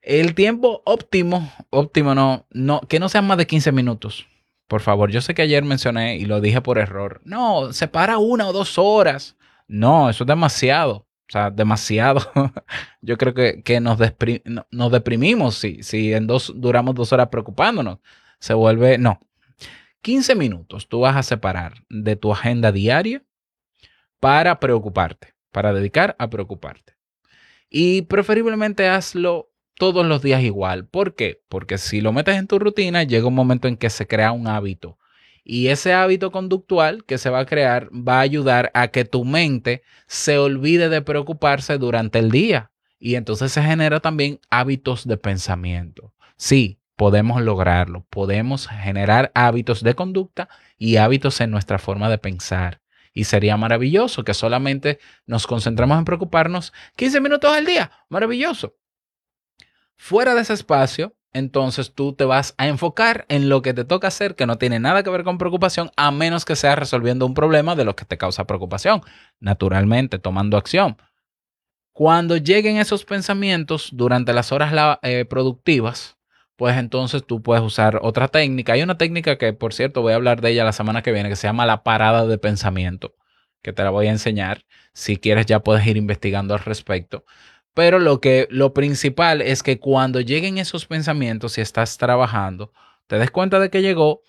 El 0.00 0.34
tiempo 0.34 0.82
óptimo, 0.84 1.52
óptimo 1.70 2.16
no, 2.16 2.44
no, 2.50 2.80
que 2.80 2.98
no 2.98 3.08
sean 3.08 3.26
más 3.28 3.38
de 3.38 3.46
15 3.46 3.70
minutos. 3.70 4.26
Por 4.66 4.80
favor, 4.80 5.12
yo 5.12 5.20
sé 5.20 5.34
que 5.34 5.42
ayer 5.42 5.62
mencioné 5.64 6.16
y 6.16 6.24
lo 6.24 6.40
dije 6.40 6.60
por 6.60 6.78
error. 6.78 7.20
No, 7.24 7.72
separa 7.72 8.18
una 8.18 8.48
o 8.48 8.52
dos 8.52 8.78
horas. 8.78 9.36
No, 9.68 10.10
eso 10.10 10.24
es 10.24 10.28
demasiado. 10.28 11.06
O 11.32 11.38
sea, 11.40 11.50
demasiado. 11.50 12.20
yo 13.00 13.16
creo 13.16 13.32
que, 13.32 13.62
que 13.62 13.80
nos, 13.80 13.98
deprimimos 13.98 15.54
si, 15.54 15.82
si 15.82 16.12
en 16.12 16.26
dos 16.26 16.52
duramos 16.54 16.94
dos 16.94 17.10
horas 17.10 17.28
preocupándonos. 17.28 18.00
Se 18.38 18.52
vuelve, 18.52 18.98
no. 18.98 19.18
15 20.02 20.34
minutos 20.34 20.88
tú 20.88 21.00
vas 21.00 21.16
a 21.16 21.22
separar 21.22 21.72
de 21.88 22.16
tu 22.16 22.34
agenda 22.34 22.70
diaria 22.70 23.24
para 24.20 24.60
preocuparte, 24.60 25.34
para 25.50 25.72
dedicar 25.72 26.16
a 26.18 26.28
preocuparte. 26.28 26.98
Y 27.70 28.02
preferiblemente 28.02 28.86
hazlo 28.90 29.50
todos 29.78 30.04
los 30.04 30.20
días 30.20 30.42
igual. 30.42 30.86
¿Por 30.86 31.14
qué? 31.14 31.40
Porque 31.48 31.78
si 31.78 32.02
lo 32.02 32.12
metes 32.12 32.36
en 32.36 32.46
tu 32.46 32.58
rutina, 32.58 33.04
llega 33.04 33.26
un 33.26 33.34
momento 33.34 33.68
en 33.68 33.78
que 33.78 33.88
se 33.88 34.06
crea 34.06 34.32
un 34.32 34.48
hábito. 34.48 34.98
Y 35.44 35.68
ese 35.68 35.92
hábito 35.92 36.30
conductual 36.30 37.04
que 37.04 37.18
se 37.18 37.30
va 37.30 37.40
a 37.40 37.46
crear 37.46 37.88
va 37.90 38.18
a 38.18 38.20
ayudar 38.20 38.70
a 38.74 38.88
que 38.88 39.04
tu 39.04 39.24
mente 39.24 39.82
se 40.06 40.38
olvide 40.38 40.88
de 40.88 41.02
preocuparse 41.02 41.78
durante 41.78 42.18
el 42.20 42.30
día. 42.30 42.70
Y 42.98 43.16
entonces 43.16 43.50
se 43.50 43.62
genera 43.62 44.00
también 44.00 44.38
hábitos 44.50 45.06
de 45.06 45.16
pensamiento. 45.16 46.14
Sí, 46.36 46.78
podemos 46.94 47.42
lograrlo. 47.42 48.06
Podemos 48.10 48.68
generar 48.68 49.32
hábitos 49.34 49.82
de 49.82 49.94
conducta 49.94 50.48
y 50.78 50.96
hábitos 50.96 51.40
en 51.40 51.50
nuestra 51.50 51.78
forma 51.78 52.08
de 52.08 52.18
pensar. 52.18 52.80
Y 53.12 53.24
sería 53.24 53.56
maravilloso 53.56 54.24
que 54.24 54.34
solamente 54.34 55.00
nos 55.26 55.46
concentremos 55.46 55.98
en 55.98 56.04
preocuparnos 56.04 56.72
15 56.96 57.20
minutos 57.20 57.52
al 57.52 57.66
día. 57.66 57.90
Maravilloso. 58.08 58.76
Fuera 59.96 60.34
de 60.34 60.42
ese 60.42 60.54
espacio, 60.54 61.14
entonces 61.32 61.92
tú 61.94 62.12
te 62.12 62.24
vas 62.24 62.54
a 62.58 62.68
enfocar 62.68 63.24
en 63.28 63.48
lo 63.48 63.62
que 63.62 63.74
te 63.74 63.84
toca 63.84 64.08
hacer 64.08 64.34
que 64.34 64.46
no 64.46 64.58
tiene 64.58 64.78
nada 64.78 65.02
que 65.02 65.10
ver 65.10 65.24
con 65.24 65.38
preocupación, 65.38 65.90
a 65.96 66.10
menos 66.10 66.44
que 66.44 66.56
sea 66.56 66.76
resolviendo 66.76 67.26
un 67.26 67.34
problema 67.34 67.74
de 67.74 67.84
lo 67.84 67.96
que 67.96 68.04
te 68.04 68.18
causa 68.18 68.46
preocupación. 68.46 69.02
Naturalmente, 69.40 70.18
tomando 70.18 70.56
acción. 70.56 70.96
Cuando 71.92 72.36
lleguen 72.36 72.78
esos 72.78 73.04
pensamientos 73.04 73.90
durante 73.92 74.32
las 74.32 74.50
horas 74.52 74.98
eh, 75.02 75.24
productivas, 75.26 76.16
pues 76.56 76.76
entonces 76.76 77.26
tú 77.26 77.42
puedes 77.42 77.62
usar 77.62 78.00
otra 78.02 78.28
técnica. 78.28 78.74
Hay 78.74 78.82
una 78.82 78.98
técnica 78.98 79.36
que, 79.36 79.52
por 79.52 79.74
cierto, 79.74 80.00
voy 80.02 80.12
a 80.12 80.16
hablar 80.16 80.40
de 80.40 80.50
ella 80.50 80.64
la 80.64 80.72
semana 80.72 81.02
que 81.02 81.12
viene, 81.12 81.28
que 81.28 81.36
se 81.36 81.46
llama 81.46 81.66
la 81.66 81.82
parada 81.82 82.26
de 82.26 82.38
pensamiento, 82.38 83.14
que 83.62 83.72
te 83.72 83.82
la 83.82 83.90
voy 83.90 84.06
a 84.06 84.10
enseñar. 84.10 84.64
Si 84.94 85.16
quieres, 85.16 85.46
ya 85.46 85.60
puedes 85.60 85.86
ir 85.86 85.96
investigando 85.96 86.54
al 86.54 86.60
respecto. 86.60 87.24
Pero 87.74 87.98
lo 87.98 88.20
que 88.20 88.46
lo 88.50 88.74
principal 88.74 89.40
es 89.40 89.62
que 89.62 89.78
cuando 89.78 90.20
lleguen 90.20 90.58
esos 90.58 90.86
pensamientos, 90.86 91.52
si 91.52 91.60
estás 91.60 91.96
trabajando, 91.96 92.72
te 93.06 93.18
des 93.18 93.30
cuenta 93.30 93.58
de 93.60 93.70
que 93.70 93.82
llegó, 93.82 94.22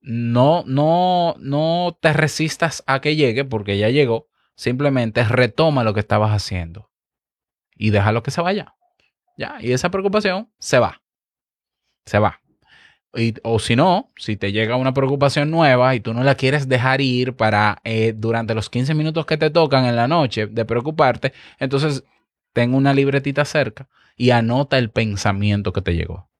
no, 0.00 0.62
no, 0.66 1.34
no 1.38 1.98
te 2.00 2.12
resistas 2.12 2.84
a 2.86 3.00
que 3.00 3.16
llegue 3.16 3.44
porque 3.44 3.78
ya 3.78 3.88
llegó. 3.88 4.28
Simplemente 4.56 5.24
retoma 5.24 5.82
lo 5.82 5.94
que 5.94 6.00
estabas 6.00 6.30
haciendo 6.30 6.90
y 7.76 7.90
déjalo 7.90 8.22
que 8.22 8.30
se 8.30 8.40
vaya. 8.40 8.74
Ya, 9.36 9.56
y 9.60 9.72
esa 9.72 9.90
preocupación 9.90 10.50
se 10.58 10.78
va. 10.78 11.02
Se 12.06 12.18
va. 12.18 12.40
Y- 13.16 13.34
o 13.44 13.58
si 13.58 13.76
no, 13.76 14.12
si 14.16 14.36
te 14.36 14.52
llega 14.52 14.76
una 14.76 14.92
preocupación 14.94 15.50
nueva 15.50 15.94
y 15.94 16.00
tú 16.00 16.12
no 16.14 16.24
la 16.24 16.34
quieres 16.34 16.68
dejar 16.68 17.00
ir 17.00 17.34
para 17.34 17.78
eh, 17.84 18.12
durante 18.16 18.54
los 18.54 18.68
15 18.70 18.94
minutos 18.94 19.26
que 19.26 19.36
te 19.36 19.50
tocan 19.50 19.84
en 19.86 19.96
la 19.96 20.08
noche 20.08 20.46
de 20.46 20.64
preocuparte, 20.64 21.32
entonces 21.58 22.04
ten 22.54 22.72
una 22.72 22.94
libretita 22.94 23.44
cerca 23.44 23.88
y 24.16 24.30
anota 24.30 24.78
el 24.78 24.90
pensamiento 24.90 25.74
que 25.74 25.82
te 25.82 25.94
llegó. 25.94 26.30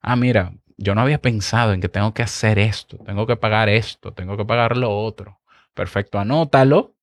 Ah, 0.00 0.16
mira, 0.16 0.52
yo 0.76 0.94
no 0.94 1.00
había 1.00 1.20
pensado 1.20 1.72
en 1.72 1.80
que 1.80 1.88
tengo 1.88 2.14
que 2.14 2.22
hacer 2.22 2.58
esto, 2.58 2.98
tengo 2.98 3.26
que 3.26 3.36
pagar 3.36 3.68
esto, 3.68 4.12
tengo 4.12 4.36
que 4.36 4.44
pagar 4.44 4.76
lo 4.76 4.96
otro. 4.96 5.40
Perfecto, 5.72 6.18
anótalo, 6.18 6.94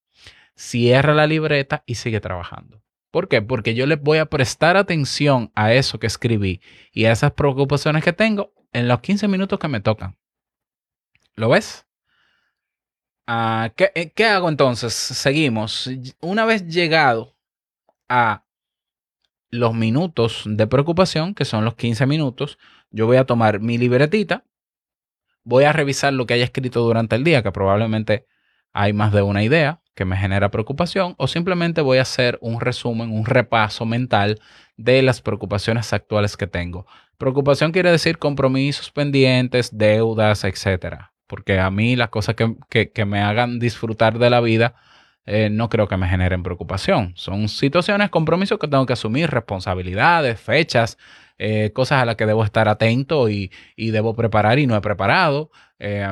cierra 0.56 1.14
la 1.14 1.28
libreta 1.28 1.84
y 1.86 1.96
sigue 1.96 2.22
trabajando. 2.22 2.82
¿Por 3.10 3.28
qué? 3.28 3.42
Porque 3.42 3.74
yo 3.74 3.88
le 3.88 3.96
voy 3.96 4.20
a 4.20 4.28
prestar 4.28 4.78
atención 4.78 5.52
a 5.56 5.74
eso 5.74 6.00
que 6.00 6.08
escribí 6.08 6.62
y 6.94 7.06
a 7.06 7.12
esas 7.12 7.32
preocupaciones 7.32 8.04
que 8.04 8.14
tengo 8.14 8.54
en 8.72 8.88
los 8.88 9.02
15 9.02 9.28
minutos 9.28 9.60
que 9.60 9.68
me 9.68 9.82
tocan. 9.82 10.16
¿Lo 11.36 11.50
ves? 11.50 11.88
Ah, 13.26 13.74
¿qué, 13.76 13.92
eh, 13.96 14.12
¿Qué 14.12 14.26
hago 14.26 14.48
entonces? 14.48 14.94
Seguimos. 14.94 15.90
Una 16.22 16.46
vez 16.46 16.68
llegado 16.68 17.36
a 18.12 18.44
los 19.50 19.74
minutos 19.74 20.44
de 20.46 20.68
preocupación, 20.68 21.34
que 21.34 21.46
son 21.46 21.66
los 21.66 21.76
15 21.76 22.06
minutos, 22.06 22.58
yo 22.90 23.06
voy 23.06 23.18
a 23.18 23.26
tomar 23.26 23.60
mi 23.60 23.78
libretita, 23.78 24.46
voy 25.44 25.64
a 25.66 25.74
revisar 25.74 26.14
lo 26.14 26.26
que 26.26 26.34
haya 26.36 26.44
escrito 26.44 26.82
durante 26.82 27.16
el 27.16 27.24
día, 27.24 27.44
que 27.44 27.52
probablemente 27.52 28.28
hay 28.74 28.94
más 28.94 29.12
de 29.12 29.22
una 29.22 29.44
idea 29.44 29.82
que 29.96 30.06
me 30.06 30.16
genera 30.18 30.52
preocupación, 30.52 31.16
o 31.18 31.28
simplemente 31.28 31.82
voy 31.82 31.98
a 31.98 32.04
hacer 32.04 32.38
un 32.42 32.62
resumen, 32.62 33.12
un 33.12 33.26
repaso 33.26 33.86
mental 33.86 34.40
de 34.78 35.02
las 35.02 35.22
preocupaciones 35.22 35.92
actuales 35.92 36.38
que 36.38 36.48
tengo. 36.48 36.86
Preocupación 37.18 37.72
quiere 37.72 37.92
decir 37.92 38.18
compromisos 38.18 38.92
pendientes, 38.92 39.78
deudas, 39.78 40.44
etcétera. 40.44 41.14
Porque 41.28 41.60
a 41.60 41.70
mí 41.72 41.96
las 41.96 42.10
cosas 42.10 42.36
que, 42.36 42.56
que- 42.70 42.92
que 42.92 43.06
me 43.06 43.22
hagan 43.22 43.60
disfrutar 43.60 44.18
de 44.20 44.30
la 44.30 44.42
vida 44.42 44.76
eh, 45.26 45.50
no 45.50 45.70
creo 45.70 45.88
que 45.88 45.98
me 45.98 46.08
generen 46.08 46.44
preocupación. 46.44 47.14
Son 47.16 47.48
situaciones, 47.48 48.10
compromisos 48.10 48.60
que 48.60 48.68
tengo 48.68 48.86
que 48.86 48.94
asumir, 48.94 49.30
responsabilidades, 49.30 50.40
fechas, 50.40 50.98
eh, 51.38 51.72
cosas 51.74 52.02
a 52.02 52.06
las 52.06 52.16
que 52.16 52.26
debo 52.26 52.44
estar 52.44 52.68
atento 52.68 53.30
y, 53.30 53.52
y 53.76 53.92
debo 53.92 54.16
preparar 54.16 54.60
y 54.60 54.68
no 54.68 54.76
he 54.76 54.82
preparado. 54.82 55.52
Eh, 55.80 56.08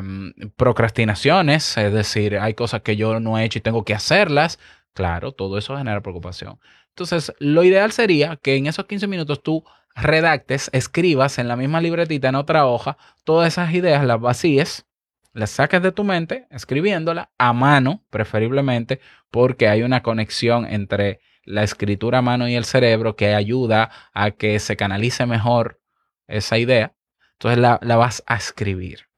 procrastinaciones, 0.56 1.78
es 1.78 1.94
decir, 1.94 2.40
hay 2.40 2.56
cosas 2.56 2.82
que 2.82 2.96
yo 2.96 3.20
no 3.20 3.38
he 3.38 3.46
hecho 3.46 3.60
y 3.60 3.62
tengo 3.62 3.86
que 3.86 3.94
hacerlas. 3.94 4.60
Claro, 4.94 5.32
todo 5.32 5.58
eso 5.58 5.78
genera 5.78 6.02
preocupación. 6.02 6.60
Entonces, 6.90 7.34
lo 7.40 7.64
ideal 7.64 7.92
sería 7.92 8.38
que 8.38 8.56
en 8.56 8.68
esos 8.68 8.86
15 8.86 9.08
minutos 9.08 9.44
tú 9.44 9.64
redactes, 9.96 10.70
escribas 10.74 11.38
en 11.40 11.48
la 11.48 11.56
misma 11.56 11.82
libretita, 11.82 12.30
en 12.30 12.36
otra 12.36 12.66
hoja, 12.66 12.98
todas 13.24 13.48
esas 13.50 13.74
ideas, 13.74 14.04
las 14.06 14.20
vacíes, 14.20 14.86
las 15.34 15.52
saques 15.52 15.82
de 15.82 15.92
tu 15.92 16.04
mente, 16.04 16.48
escribiéndola 16.50 17.32
a 17.38 17.54
mano, 17.54 18.04
preferiblemente, 18.10 19.00
porque 19.32 19.68
hay 19.68 19.84
una 19.84 20.02
conexión 20.02 20.66
entre 20.66 21.20
la 21.44 21.64
escritura 21.64 22.20
a 22.20 22.22
mano 22.22 22.48
y 22.48 22.56
el 22.56 22.66
cerebro 22.66 23.16
que 23.16 23.34
ayuda 23.34 23.92
a 24.14 24.32
que 24.32 24.60
se 24.60 24.76
canalice 24.76 25.26
mejor 25.26 25.82
esa 26.28 26.58
idea. 26.58 26.96
Entonces 27.34 27.60
la, 27.60 27.80
la 27.82 27.96
vas 27.96 28.24
a 28.28 28.36
escribir. 28.36 29.10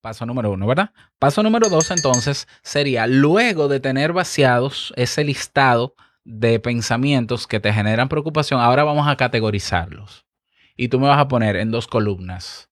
Paso 0.00 0.24
número 0.26 0.52
uno, 0.52 0.66
¿verdad? 0.66 0.92
Paso 1.18 1.42
número 1.42 1.68
dos, 1.68 1.90
entonces, 1.90 2.46
sería 2.62 3.06
luego 3.06 3.68
de 3.68 3.80
tener 3.80 4.12
vaciados 4.12 4.92
ese 4.96 5.24
listado 5.24 5.94
de 6.24 6.60
pensamientos 6.60 7.46
que 7.46 7.58
te 7.58 7.72
generan 7.72 8.08
preocupación, 8.08 8.60
ahora 8.60 8.84
vamos 8.84 9.08
a 9.08 9.16
categorizarlos. 9.16 10.26
Y 10.76 10.88
tú 10.88 11.00
me 11.00 11.08
vas 11.08 11.18
a 11.18 11.26
poner 11.26 11.56
en 11.56 11.70
dos 11.70 11.88
columnas. 11.88 12.67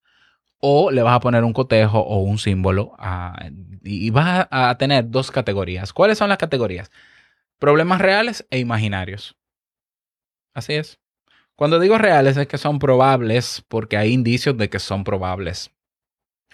O 0.61 0.91
le 0.91 1.03
vas 1.03 1.15
a 1.15 1.21
poner 1.21 1.45
un 1.45 1.53
cotejo 1.53 2.01
o 2.01 2.21
un 2.21 2.39
símbolo. 2.39 2.97
y 3.83 4.11
vas 4.11 4.47
a, 4.51 4.71
a 4.71 4.79
tener 4.79 5.11
dos 5.11 5.31
categorías. 5.31 5.93
¿Cuáles 5.93 6.19
son 6.19 6.29
las 6.29 6.39
categorías? 6.39 6.91
Problemas 7.59 8.01
reales 8.01 8.47
e 8.51 8.59
imaginarios. 8.59 9.37
Así 10.55 10.75
es. 10.75 10.99
Cuando 11.57 11.79
digo 11.79 11.99
reales 11.99 12.37
es 12.37 12.47
que 12.47 12.59
son 12.59 12.79
probables 12.79 13.65
porque 13.69 13.97
hay 13.97 14.13
indicios 14.13 14.57
de 14.59 14.69
que 14.69 14.79
son 14.79 15.05
probables. 15.05 15.71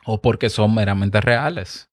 O 0.04 0.20
porque 0.20 0.50
son 0.50 0.74
meramente 0.74 1.20
reales. 1.20 1.90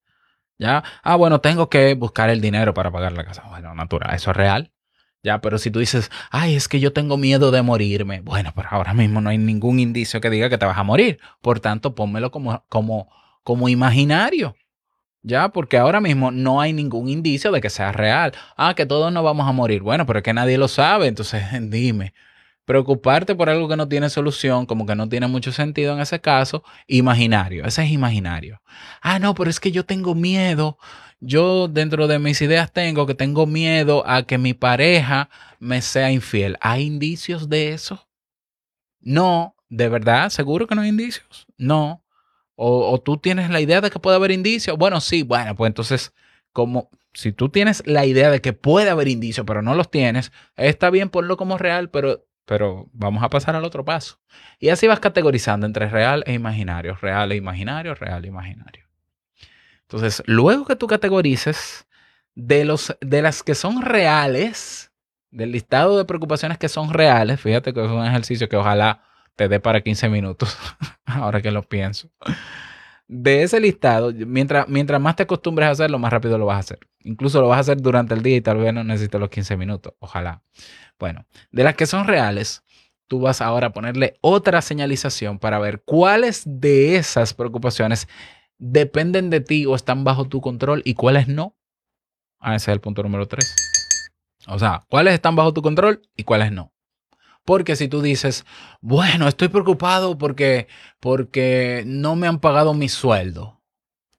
¿Ya? 0.59 0.83
Ah, 1.03 1.15
bueno, 1.15 1.41
tengo 1.41 1.69
que 1.69 1.93
buscar 1.95 2.29
el 2.29 2.41
dinero 2.41 2.73
para 2.73 2.91
pagar 2.91 3.13
la 3.13 3.23
casa. 3.23 3.43
Bueno, 3.49 3.73
natural, 3.75 4.13
eso 4.13 4.31
es 4.31 4.37
real. 4.37 4.71
Ya, 5.21 5.41
pero 5.41 5.57
si 5.57 5.69
tú 5.69 5.79
dices, 5.79 6.09
ay, 6.31 6.55
es 6.55 6.67
que 6.67 6.79
yo 6.79 6.93
tengo 6.93 7.17
miedo 7.17 7.51
de 7.51 7.61
morirme. 7.61 8.21
Bueno, 8.21 8.53
pero 8.55 8.69
ahora 8.71 8.93
mismo 8.93 9.19
no 9.19 9.29
hay 9.29 9.37
ningún 9.37 9.79
indicio 9.79 10.21
que 10.21 10.29
diga 10.29 10.49
que 10.49 10.57
te 10.57 10.65
vas 10.65 10.77
a 10.77 10.83
morir. 10.83 11.19
Por 11.41 11.59
tanto, 11.59 11.93
pónmelo 11.93 12.31
como, 12.31 12.63
como, 12.69 13.09
como 13.43 13.67
imaginario. 13.67 14.55
Ya, 15.21 15.49
porque 15.49 15.77
ahora 15.77 15.99
mismo 15.99 16.31
no 16.31 16.61
hay 16.61 16.71
ningún 16.71 17.09
indicio 17.09 17.51
de 17.51 17.59
que 17.59 17.69
sea 17.69 17.91
real. 17.91 18.31
Ah, 18.55 18.73
que 18.75 18.85
todos 18.85 19.11
nos 19.11 19.23
vamos 19.23 19.47
a 19.47 19.51
morir. 19.51 19.81
Bueno, 19.81 20.05
pero 20.05 20.19
es 20.19 20.23
que 20.23 20.33
nadie 20.33 20.57
lo 20.57 20.69
sabe. 20.69 21.07
Entonces, 21.07 21.43
dime, 21.69 22.13
preocuparte 22.63 23.35
por 23.35 23.49
algo 23.49 23.67
que 23.67 23.75
no 23.75 23.89
tiene 23.89 24.09
solución, 24.09 24.65
como 24.65 24.85
que 24.85 24.95
no 24.95 25.09
tiene 25.09 25.27
mucho 25.27 25.51
sentido 25.51 25.93
en 25.93 25.99
ese 25.99 26.21
caso, 26.21 26.63
imaginario. 26.87 27.65
Ese 27.65 27.83
es 27.83 27.91
imaginario. 27.91 28.61
Ah, 29.01 29.19
no, 29.19 29.33
pero 29.35 29.49
es 29.49 29.59
que 29.59 29.71
yo 29.71 29.85
tengo 29.85 30.15
miedo. 30.15 30.77
Yo 31.21 31.67
dentro 31.67 32.07
de 32.07 32.19
mis 32.19 32.41
ideas 32.41 32.71
tengo 32.71 33.05
que 33.05 33.15
tengo 33.15 33.45
miedo 33.45 34.03
a 34.07 34.23
que 34.23 34.37
mi 34.37 34.53
pareja 34.53 35.29
me 35.59 35.81
sea 35.81 36.11
infiel. 36.11 36.57
¿Hay 36.61 36.83
indicios 36.83 37.49
de 37.49 37.73
eso? 37.73 38.07
No, 39.01 39.55
¿de 39.69 39.89
verdad? 39.89 40.29
¿Seguro 40.29 40.67
que 40.67 40.75
no 40.75 40.81
hay 40.81 40.89
indicios? 40.89 41.47
No. 41.57 42.03
O, 42.55 42.99
tú 43.01 43.17
tienes 43.17 43.49
la 43.49 43.61
idea 43.61 43.79
de 43.79 43.89
que 43.89 43.99
puede 43.99 44.17
haber 44.17 44.31
indicios. 44.31 44.77
Bueno, 44.77 44.99
sí, 44.99 45.23
bueno, 45.23 45.55
pues 45.55 45.69
entonces, 45.69 46.13
como 46.51 46.89
si 47.13 47.31
tú 47.31 47.49
tienes 47.49 47.83
la 47.87 48.05
idea 48.05 48.29
de 48.29 48.41
que 48.41 48.51
puede 48.53 48.89
haber 48.89 49.07
indicios, 49.07 49.45
pero 49.47 49.61
no 49.61 49.75
los 49.75 49.89
tienes, 49.89 50.31
está 50.57 50.89
bien 50.89 51.09
ponlo 51.09 51.37
como 51.37 51.57
real, 51.57 51.89
pero, 51.89 52.27
pero 52.45 52.89
vamos 52.91 53.23
a 53.23 53.29
pasar 53.29 53.55
al 53.55 53.63
otro 53.63 53.85
paso. 53.85 54.19
Y 54.59 54.69
así 54.69 54.87
vas 54.87 54.99
categorizando 54.99 55.65
entre 55.65 55.87
real 55.89 56.23
e 56.27 56.33
imaginario, 56.33 56.95
real 56.95 57.31
e 57.31 57.37
imaginario, 57.37 57.95
real 57.95 58.25
e 58.25 58.27
imaginario. 58.27 58.88
Entonces, 59.89 60.21
luego 60.27 60.65
que 60.65 60.75
tú 60.75 60.85
categorices 60.85 61.87
de, 62.35 62.63
los, 62.63 62.95
de 63.01 63.23
las 63.23 63.41
que 63.41 63.55
son 63.55 63.81
reales, 63.81 64.91
del 65.31 65.51
listado 65.51 65.97
de 65.97 66.05
preocupaciones 66.05 66.59
que 66.59 66.69
son 66.69 66.93
reales, 66.93 67.41
fíjate 67.41 67.73
que 67.73 67.83
es 67.83 67.89
un 67.89 68.05
ejercicio 68.05 68.47
que 68.47 68.55
ojalá 68.55 69.01
te 69.35 69.47
dé 69.47 69.59
para 69.59 69.81
15 69.81 70.09
minutos, 70.09 70.55
ahora 71.05 71.41
que 71.41 71.49
lo 71.49 71.63
pienso. 71.63 72.11
de 73.07 73.41
ese 73.41 73.59
listado, 73.59 74.13
mientras, 74.13 74.67
mientras 74.67 75.01
más 75.01 75.15
te 75.15 75.23
acostumbres 75.23 75.69
a 75.69 75.71
hacerlo, 75.71 75.97
más 75.97 76.13
rápido 76.13 76.37
lo 76.37 76.45
vas 76.45 76.57
a 76.57 76.59
hacer. 76.59 76.79
Incluso 76.99 77.41
lo 77.41 77.47
vas 77.47 77.57
a 77.57 77.61
hacer 77.61 77.81
durante 77.81 78.13
el 78.13 78.21
día 78.21 78.37
y 78.37 78.41
tal 78.41 78.57
vez 78.57 78.71
no 78.71 78.83
necesites 78.83 79.19
los 79.19 79.29
15 79.29 79.57
minutos. 79.57 79.93
Ojalá. 79.97 80.43
Bueno, 80.99 81.25
de 81.51 81.63
las 81.63 81.73
que 81.73 81.87
son 81.87 82.05
reales, 82.05 82.61
tú 83.07 83.21
vas 83.21 83.41
ahora 83.41 83.67
a 83.67 83.73
ponerle 83.73 84.19
otra 84.21 84.61
señalización 84.61 85.39
para 85.39 85.57
ver 85.57 85.81
cuáles 85.83 86.43
de 86.45 86.97
esas 86.97 87.33
preocupaciones 87.33 88.07
dependen 88.59 89.29
de 89.29 89.39
ti 89.39 89.65
o 89.65 89.75
están 89.75 90.03
bajo 90.03 90.25
tu 90.25 90.41
control 90.41 90.81
y 90.85 90.93
cuáles 90.93 91.27
no. 91.27 91.57
Ah, 92.39 92.55
ese 92.55 92.71
es 92.71 92.75
el 92.75 92.81
punto 92.81 93.01
número 93.01 93.27
3. 93.27 93.55
O 94.47 94.59
sea, 94.59 94.83
cuáles 94.89 95.13
están 95.13 95.35
bajo 95.35 95.53
tu 95.53 95.61
control 95.61 96.01
y 96.15 96.23
cuáles 96.23 96.51
no. 96.51 96.73
Porque 97.43 97.75
si 97.75 97.87
tú 97.87 98.01
dices, 98.01 98.45
bueno, 98.81 99.27
estoy 99.27 99.47
preocupado 99.47 100.17
porque, 100.17 100.67
porque 100.99 101.83
no 101.85 102.15
me 102.15 102.27
han 102.27 102.39
pagado 102.39 102.73
mi 102.73 102.89
sueldo. 102.89 103.61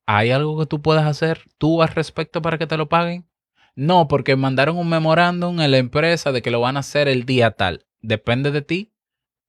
¿Hay 0.07 0.31
algo 0.33 0.59
que 0.59 0.67
tú 0.67 0.83
puedas 0.83 1.05
hacer 1.05 1.43
tú 1.57 1.83
al 1.83 1.89
respecto 1.89 2.43
para 2.43 2.59
que 2.59 2.67
te 2.67 2.77
lo 2.77 2.89
paguen? 2.89 3.29
No, 3.77 4.09
porque 4.09 4.35
mandaron 4.35 4.77
un 4.77 4.89
memorándum 4.89 5.61
en 5.61 5.71
la 5.71 5.79
empresa 5.79 6.33
de 6.33 6.43
que 6.43 6.51
lo 6.51 6.61
van 6.61 6.77
a 6.77 6.81
hacer 6.81 7.07
el 7.07 7.25
día 7.25 7.53
tal. 7.53 7.87
Depende 8.01 8.51
de 8.51 8.63
ti. 8.63 8.93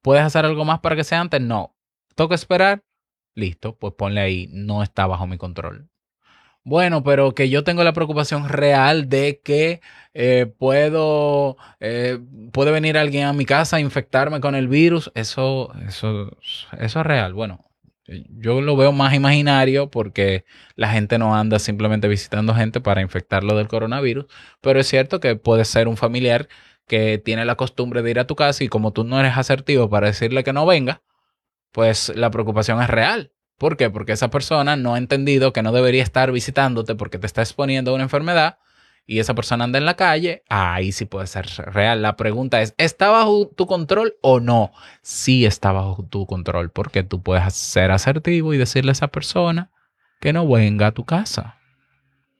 ¿Puedes 0.01 0.23
hacer 0.23 0.45
algo 0.45 0.63
más 0.63 0.79
para 0.79 0.95
que 0.95 1.03
sea 1.03 1.21
antes? 1.21 1.41
No. 1.41 1.75
¿Toca 2.15 2.35
esperar? 2.35 2.83
Listo, 3.35 3.77
pues 3.77 3.93
ponle 3.97 4.21
ahí, 4.21 4.47
no 4.51 4.83
está 4.83 5.07
bajo 5.07 5.27
mi 5.27 5.37
control. 5.37 5.89
Bueno, 6.63 7.03
pero 7.03 7.33
que 7.33 7.49
yo 7.49 7.63
tengo 7.63 7.83
la 7.83 7.93
preocupación 7.93 8.47
real 8.47 9.09
de 9.09 9.41
que 9.43 9.81
eh, 10.13 10.45
puedo, 10.59 11.57
eh, 11.79 12.19
puede 12.51 12.71
venir 12.71 12.97
alguien 12.97 13.25
a 13.25 13.33
mi 13.33 13.45
casa 13.45 13.77
a 13.77 13.79
infectarme 13.79 14.41
con 14.41 14.53
el 14.53 14.67
virus. 14.67 15.11
Eso, 15.15 15.73
eso, 15.87 16.37
eso 16.79 16.99
es 16.99 17.05
real. 17.05 17.33
Bueno, 17.33 17.65
yo 18.29 18.61
lo 18.61 18.75
veo 18.75 18.91
más 18.91 19.13
imaginario 19.13 19.89
porque 19.89 20.45
la 20.75 20.89
gente 20.89 21.17
no 21.17 21.35
anda 21.35 21.59
simplemente 21.59 22.07
visitando 22.07 22.53
gente 22.53 22.81
para 22.81 23.01
infectarlo 23.01 23.55
del 23.57 23.67
coronavirus, 23.67 24.25
pero 24.61 24.79
es 24.79 24.87
cierto 24.87 25.19
que 25.19 25.35
puede 25.35 25.65
ser 25.65 25.87
un 25.87 25.97
familiar 25.97 26.47
que 26.87 27.17
tiene 27.17 27.45
la 27.45 27.55
costumbre 27.55 28.01
de 28.01 28.11
ir 28.11 28.19
a 28.19 28.27
tu 28.27 28.35
casa 28.35 28.63
y 28.63 28.67
como 28.67 28.91
tú 28.91 29.03
no 29.03 29.19
eres 29.19 29.37
asertivo 29.37 29.89
para 29.89 30.07
decirle 30.07 30.43
que 30.43 30.53
no 30.53 30.65
venga, 30.65 31.01
pues 31.71 32.11
la 32.15 32.31
preocupación 32.31 32.81
es 32.81 32.89
real. 32.89 33.31
¿Por 33.57 33.77
qué? 33.77 33.89
Porque 33.89 34.13
esa 34.13 34.29
persona 34.29 34.75
no 34.75 34.95
ha 34.95 34.97
entendido 34.97 35.53
que 35.53 35.61
no 35.61 35.71
debería 35.71 36.03
estar 36.03 36.31
visitándote 36.31 36.95
porque 36.95 37.19
te 37.19 37.27
está 37.27 37.41
exponiendo 37.41 37.91
a 37.91 37.93
una 37.93 38.03
enfermedad 38.03 38.57
y 39.05 39.19
esa 39.19 39.33
persona 39.33 39.65
anda 39.65 39.77
en 39.77 39.85
la 39.85 39.95
calle, 39.95 40.43
ahí 40.49 40.91
sí 40.91 41.05
puede 41.05 41.27
ser 41.27 41.45
real. 41.45 42.01
La 42.01 42.15
pregunta 42.15 42.61
es, 42.61 42.73
¿está 42.77 43.09
bajo 43.09 43.47
tu 43.47 43.67
control 43.67 44.15
o 44.21 44.39
no? 44.39 44.71
Sí 45.01 45.45
está 45.45 45.71
bajo 45.71 46.03
tu 46.03 46.25
control 46.25 46.69
porque 46.69 47.03
tú 47.03 47.21
puedes 47.21 47.53
ser 47.53 47.91
asertivo 47.91 48.53
y 48.53 48.57
decirle 48.57 48.91
a 48.91 48.93
esa 48.93 49.09
persona 49.09 49.71
que 50.21 50.33
no 50.33 50.47
venga 50.47 50.87
a 50.87 50.91
tu 50.91 51.03
casa. 51.03 51.57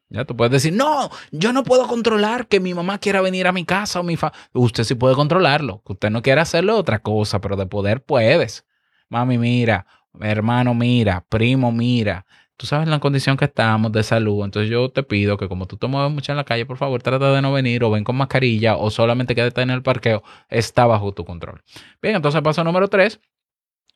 Ya 0.09 0.25
tú 0.25 0.35
puedes 0.35 0.51
decir, 0.51 0.73
no, 0.73 1.09
yo 1.31 1.53
no 1.53 1.63
puedo 1.63 1.87
controlar 1.87 2.47
que 2.47 2.59
mi 2.59 2.73
mamá 2.73 2.99
quiera 2.99 3.21
venir 3.21 3.47
a 3.47 3.53
mi 3.53 3.63
casa 3.63 4.01
o 4.01 4.03
mi 4.03 4.17
fa. 4.17 4.33
Usted 4.53 4.83
sí 4.83 4.95
puede 4.95 5.15
controlarlo. 5.15 5.81
Usted 5.85 6.09
no 6.09 6.21
quiere 6.21 6.41
hacerlo 6.41 6.77
otra 6.77 6.99
cosa, 6.99 7.39
pero 7.39 7.55
de 7.55 7.65
poder 7.65 8.03
puedes. 8.03 8.65
Mami, 9.11 9.37
mira, 9.37 9.85
hermano, 10.21 10.73
mira, 10.73 11.25
primo, 11.27 11.69
mira. 11.73 12.25
Tú 12.55 12.65
sabes 12.65 12.87
la 12.87 12.99
condición 13.01 13.35
que 13.35 13.43
estamos 13.43 13.91
de 13.91 14.03
salud. 14.03 14.45
Entonces 14.45 14.71
yo 14.71 14.89
te 14.89 15.03
pido 15.03 15.35
que 15.35 15.49
como 15.49 15.65
tú 15.67 15.75
te 15.75 15.87
mueves 15.87 16.13
mucho 16.13 16.31
en 16.31 16.37
la 16.37 16.45
calle, 16.45 16.65
por 16.65 16.77
favor, 16.77 17.03
trata 17.03 17.33
de 17.33 17.41
no 17.41 17.51
venir 17.51 17.83
o 17.83 17.91
ven 17.91 18.05
con 18.05 18.15
mascarilla 18.15 18.77
o 18.77 18.89
solamente 18.89 19.35
quédate 19.35 19.61
en 19.63 19.69
el 19.69 19.83
parqueo. 19.83 20.23
Está 20.49 20.85
bajo 20.85 21.11
tu 21.13 21.25
control. 21.25 21.61
Bien, 22.01 22.15
entonces 22.15 22.41
paso 22.41 22.63
número 22.63 22.87
tres. 22.87 23.19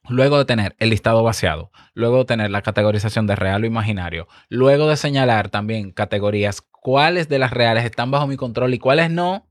Luego 0.10 0.38
de 0.38 0.43
tener 0.43 0.75
el 0.80 0.89
listado 0.89 1.23
vaciado, 1.23 1.71
luego 1.93 2.17
de 2.19 2.25
tener 2.25 2.51
la 2.51 2.62
categorización 2.62 3.25
de 3.25 3.36
real 3.38 3.63
o 3.63 3.67
imaginario, 3.67 4.28
luego 4.49 4.88
de 4.88 4.97
señalar 4.97 5.49
también 5.49 5.91
categorías, 5.91 6.62
cuáles 6.62 7.30
de 7.30 7.39
las 7.39 7.51
reales 7.51 7.86
están 7.86 8.12
bajo 8.12 8.28
mi 8.28 8.36
control 8.36 8.73
y 8.73 8.80
cuáles 8.80 9.10
no, 9.10 9.45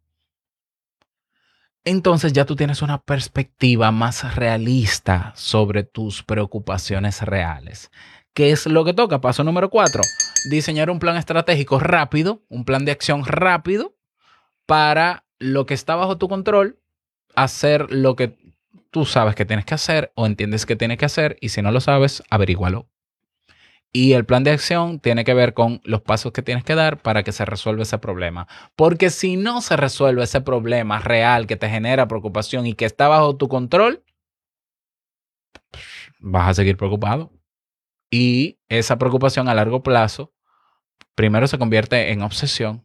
entonces 1.85 2.33
ya 2.33 2.47
tú 2.47 2.57
tienes 2.57 2.83
una 2.83 3.03
perspectiva 3.03 3.91
más 3.91 4.35
realista 4.35 5.33
sobre 5.37 5.85
tus 5.85 6.23
preocupaciones 6.23 7.23
reales. 7.23 7.91
¿Qué 8.33 8.51
es 8.51 8.67
lo 8.67 8.85
que 8.85 8.95
toca? 8.95 9.21
Paso 9.21 9.45
número 9.45 9.71
cuatro. 9.71 10.03
Diseñar 10.51 10.91
un 10.91 10.99
plan 10.99 11.17
estratégico 11.17 11.79
rápido, 11.79 12.43
un 12.49 12.65
plan 12.65 12.85
de 12.85 12.93
acción 12.93 13.25
rápido 13.25 13.95
para 14.67 15.25
lo 15.39 15.67
que 15.67 15.75
está 15.75 15.95
bajo 15.95 16.19
tu 16.19 16.29
control, 16.29 16.81
hacer 17.35 17.93
lo 17.93 18.17
que 18.17 18.37
tú 18.91 19.05
sabes 19.05 19.35
que 19.35 19.45
tienes 19.45 19.65
que 19.65 19.75
hacer 19.75 20.13
o 20.15 20.27
entiendes 20.27 20.67
que 20.67 20.77
tienes 20.77 20.99
que 20.99 21.05
hacer 21.05 21.37
y 21.41 21.51
si 21.51 21.63
no 21.63 21.71
lo 21.71 21.81
sabes, 21.81 22.23
averígualo. 22.31 22.89
Y 23.97 24.15
el 24.15 24.25
plan 24.25 24.43
de 24.43 24.51
acción 24.51 24.99
tiene 24.99 25.23
que 25.23 25.35
ver 25.35 25.55
con 25.55 25.81
los 25.85 26.03
pasos 26.03 26.33
que 26.33 26.43
tienes 26.43 26.65
que 26.65 26.75
dar 26.75 27.01
para 27.01 27.23
que 27.23 27.31
se 27.31 27.45
resuelva 27.45 27.85
ese 27.85 27.97
problema. 27.99 28.49
Porque 28.75 29.09
si 29.09 29.37
no 29.37 29.61
se 29.61 29.77
resuelve 29.77 30.25
ese 30.25 30.41
problema 30.41 30.99
real 30.99 31.47
que 31.47 31.55
te 31.55 31.71
genera 31.71 32.09
preocupación 32.09 32.67
y 32.67 32.75
que 32.75 32.87
está 32.87 33.07
bajo 33.07 33.37
tu 33.37 33.47
control, 33.47 34.03
vas 36.19 36.49
a 36.49 36.55
seguir 36.55 36.77
preocupado. 36.77 37.31
Y 38.11 38.59
esa 38.69 38.99
preocupación 38.99 39.49
a 39.49 39.55
largo 39.55 39.85
plazo, 39.85 40.35
primero 41.15 41.47
se 41.47 41.59
convierte 41.59 42.11
en 42.11 42.23
obsesión 42.23 42.85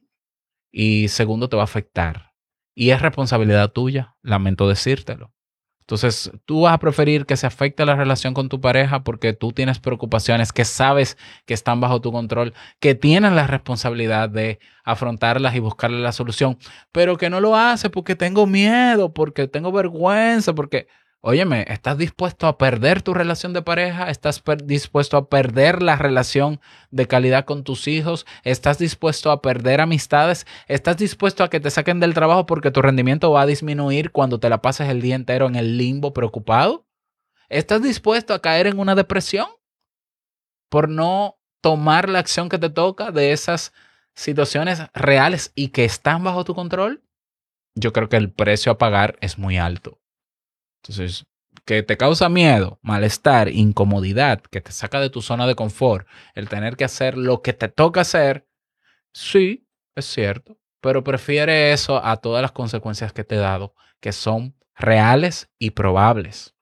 y 0.72 1.08
segundo 1.08 1.50
te 1.50 1.56
va 1.56 1.64
a 1.64 1.66
afectar. 1.66 2.34
Y 2.76 2.92
es 2.92 3.02
responsabilidad 3.02 3.72
tuya, 3.72 4.16
lamento 4.22 4.70
decírtelo. 4.70 5.34
Entonces, 5.90 6.30
tú 6.46 6.62
vas 6.62 6.76
a 6.76 6.78
preferir 6.78 7.26
que 7.26 7.36
se 7.36 7.48
afecte 7.48 7.84
la 7.84 7.96
relación 7.96 8.36
con 8.36 8.48
tu 8.48 8.62
pareja 8.62 9.04
porque 9.04 9.34
tú 9.34 9.52
tienes 9.52 9.80
preocupaciones 9.80 10.54
que 10.54 10.64
sabes 10.64 11.18
que 11.48 11.56
están 11.56 11.82
bajo 11.82 12.00
tu 12.00 12.12
control, 12.12 12.54
que 12.80 12.94
tienes 12.94 13.32
la 13.32 13.48
responsabilidad 13.48 14.30
de 14.30 14.60
afrontarlas 14.84 15.56
y 15.56 15.60
buscarle 15.60 15.98
la 15.98 16.12
solución, 16.12 16.60
pero 16.92 17.18
que 17.18 17.32
no 17.32 17.40
lo 17.40 17.56
hace 17.56 17.90
porque 17.90 18.16
tengo 18.16 18.46
miedo, 18.46 19.16
porque 19.16 19.48
tengo 19.48 19.72
vergüenza, 19.72 20.54
porque, 20.54 20.86
óyeme, 21.22 21.66
¿estás 21.68 21.98
dispuesto 21.98 22.48
a 22.48 22.58
perder 22.58 23.02
tu 23.02 23.14
relación 23.14 23.54
de 23.54 23.62
pareja? 23.62 24.10
¿Estás 24.10 24.44
dispuesto 24.64 25.18
a 25.18 25.30
perder 25.30 25.82
la 25.82 25.96
relación 25.96 26.60
de 26.92 27.08
calidad 27.08 27.46
con 27.46 27.64
tus 27.64 27.88
hijos? 27.88 28.26
¿Estás 28.44 28.78
dispuesto 28.78 29.32
a 29.32 29.42
perder 29.42 29.82
amistades? 29.82 30.48
¿Estás 30.68 30.98
dispuesto 30.98 31.44
a 31.44 31.50
que 31.50 31.60
te 31.60 31.70
saquen 31.70 32.00
del 32.00 32.14
trabajo 32.14 32.46
porque 32.46 32.72
tu 32.72 32.82
rendimiento 32.82 33.32
va 33.32 33.42
a 33.42 33.46
disminuir 33.46 34.12
cuando 34.12 34.40
te 34.40 34.50
la 34.50 34.62
pases 34.62 34.90
el 34.90 35.02
día 35.02 35.16
entero 35.16 35.48
en 35.48 35.56
el 35.56 35.78
limbo 35.78 36.14
preocupado? 36.14 36.86
¿Estás 37.50 37.82
dispuesto 37.82 38.34
a 38.34 38.42
caer 38.42 38.68
en 38.68 38.80
una 38.80 38.96
depresión 38.96 39.48
por 40.70 40.88
no 40.88 41.40
tomar 41.62 42.08
la 42.08 42.20
acción 42.20 42.48
que 42.48 42.60
te 42.60 42.70
toca 42.70 43.12
de 43.12 43.32
esas 43.32 43.74
situaciones 44.16 44.84
reales 44.94 45.52
y 45.56 45.70
que 45.70 45.86
están 45.86 46.24
bajo 46.24 46.44
tu 46.44 46.56
control? 46.56 47.04
Yo 47.76 47.94
creo 47.94 48.10
que 48.10 48.18
el 48.18 48.32
precio 48.32 48.72
a 48.72 48.78
pagar 48.78 49.18
es 49.22 49.38
muy 49.38 49.58
alto. 49.58 49.99
Entonces, 50.82 51.26
que 51.66 51.84
te 51.84 51.98
causa 51.98 52.30
miedo, 52.30 52.80
malestar, 52.82 53.50
incomodidad, 53.50 54.42
que 54.42 54.62
te 54.62 54.72
saca 54.72 55.00
de 55.00 55.10
tu 55.10 55.22
zona 55.22 55.46
de 55.48 55.56
confort, 55.56 56.08
el 56.34 56.50
tener 56.50 56.78
que 56.78 56.86
hacer 56.86 57.18
lo 57.18 57.42
que 57.42 57.54
te 57.54 57.70
toca 57.70 58.02
hacer, 58.02 58.48
sí, 59.14 59.68
es 59.96 60.06
cierto, 60.06 60.58
pero 60.82 61.04
prefiere 61.04 61.74
eso 61.74 62.04
a 62.04 62.18
todas 62.18 62.42
las 62.42 62.52
consecuencias 62.52 63.14
que 63.14 63.24
te 63.24 63.36
he 63.36 63.40
dado, 63.40 63.76
que 64.00 64.14
son 64.14 64.56
reales 64.76 65.50
y 65.60 65.72
probables. 65.72 66.56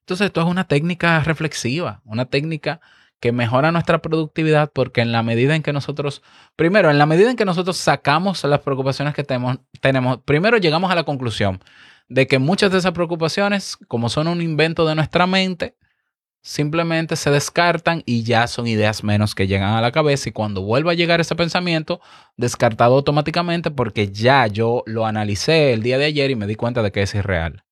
Entonces, 0.00 0.26
esto 0.26 0.40
es 0.40 0.46
una 0.46 0.68
técnica 0.68 1.18
reflexiva, 1.20 2.00
una 2.04 2.26
técnica 2.26 2.80
que 3.18 3.32
mejora 3.32 3.72
nuestra 3.72 4.00
productividad 4.00 4.70
porque 4.72 5.00
en 5.00 5.10
la 5.10 5.22
medida 5.22 5.56
en 5.56 5.62
que 5.62 5.72
nosotros, 5.72 6.22
primero, 6.54 6.90
en 6.90 6.98
la 6.98 7.06
medida 7.06 7.30
en 7.30 7.36
que 7.36 7.44
nosotros 7.44 7.76
sacamos 7.76 8.44
las 8.44 8.60
preocupaciones 8.60 9.14
que 9.14 9.24
tenemos, 9.24 9.58
tenemos 9.80 10.18
primero 10.24 10.58
llegamos 10.58 10.90
a 10.90 10.94
la 10.94 11.04
conclusión 11.04 11.60
de 12.08 12.26
que 12.26 12.38
muchas 12.38 12.70
de 12.72 12.78
esas 12.78 12.92
preocupaciones, 12.92 13.76
como 13.88 14.08
son 14.08 14.28
un 14.28 14.42
invento 14.42 14.86
de 14.86 14.94
nuestra 14.94 15.26
mente, 15.26 15.76
simplemente 16.46 17.16
se 17.16 17.30
descartan 17.30 18.04
y 18.06 18.22
ya 18.22 18.46
son 18.46 18.68
ideas 18.68 19.02
menos 19.02 19.34
que 19.34 19.48
llegan 19.48 19.74
a 19.74 19.80
la 19.80 19.90
cabeza 19.90 20.28
y 20.28 20.32
cuando 20.32 20.62
vuelva 20.62 20.92
a 20.92 20.94
llegar 20.94 21.20
ese 21.20 21.34
pensamiento, 21.34 22.00
descartado 22.36 22.94
automáticamente 22.94 23.72
porque 23.72 24.12
ya 24.12 24.46
yo 24.46 24.84
lo 24.86 25.06
analicé 25.06 25.72
el 25.72 25.82
día 25.82 25.98
de 25.98 26.04
ayer 26.04 26.30
y 26.30 26.36
me 26.36 26.46
di 26.46 26.54
cuenta 26.54 26.82
de 26.84 26.92
que 26.92 27.02
es 27.02 27.14
irreal. 27.16 27.64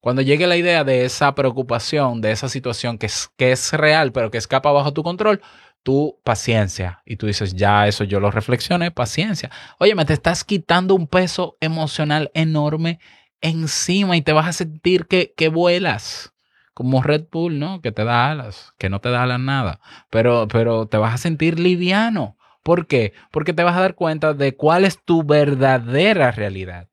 Cuando 0.00 0.22
llegue 0.22 0.46
la 0.46 0.56
idea 0.56 0.82
de 0.82 1.04
esa 1.04 1.34
preocupación, 1.34 2.20
de 2.20 2.32
esa 2.32 2.48
situación 2.48 2.98
que 2.98 3.06
es, 3.06 3.30
que 3.36 3.52
es 3.52 3.72
real, 3.72 4.12
pero 4.12 4.30
que 4.30 4.38
escapa 4.38 4.72
bajo 4.72 4.92
tu 4.92 5.02
control, 5.02 5.40
tú 5.82 6.20
paciencia. 6.24 7.02
Y 7.06 7.16
tú 7.16 7.28
dices, 7.28 7.54
ya 7.54 7.86
eso 7.86 8.02
yo 8.02 8.18
lo 8.18 8.32
reflexioné, 8.32 8.90
paciencia. 8.90 9.50
Oye, 9.78 9.94
me 9.94 10.04
te 10.04 10.14
estás 10.14 10.42
quitando 10.42 10.96
un 10.96 11.06
peso 11.06 11.56
emocional 11.60 12.32
enorme 12.34 12.98
encima 13.40 14.16
y 14.16 14.22
te 14.22 14.32
vas 14.32 14.46
a 14.46 14.52
sentir 14.52 15.06
que, 15.06 15.32
que 15.36 15.48
vuelas. 15.48 16.32
Como 16.74 17.02
Red 17.02 17.26
Bull, 17.32 17.58
¿no? 17.58 17.80
Que 17.80 17.90
te 17.90 18.04
da 18.04 18.30
alas, 18.30 18.74
que 18.76 18.90
no 18.90 19.00
te 19.00 19.08
da 19.08 19.22
alas 19.22 19.40
nada. 19.40 19.80
Pero, 20.10 20.46
pero 20.48 20.86
te 20.86 20.98
vas 20.98 21.14
a 21.14 21.18
sentir 21.18 21.58
liviano. 21.58 22.36
¿Por 22.62 22.86
qué? 22.86 23.14
Porque 23.30 23.54
te 23.54 23.62
vas 23.62 23.76
a 23.76 23.80
dar 23.80 23.94
cuenta 23.94 24.34
de 24.34 24.54
cuál 24.56 24.84
es 24.84 25.02
tu 25.02 25.22
verdadera 25.22 26.32
realidad. 26.32 26.88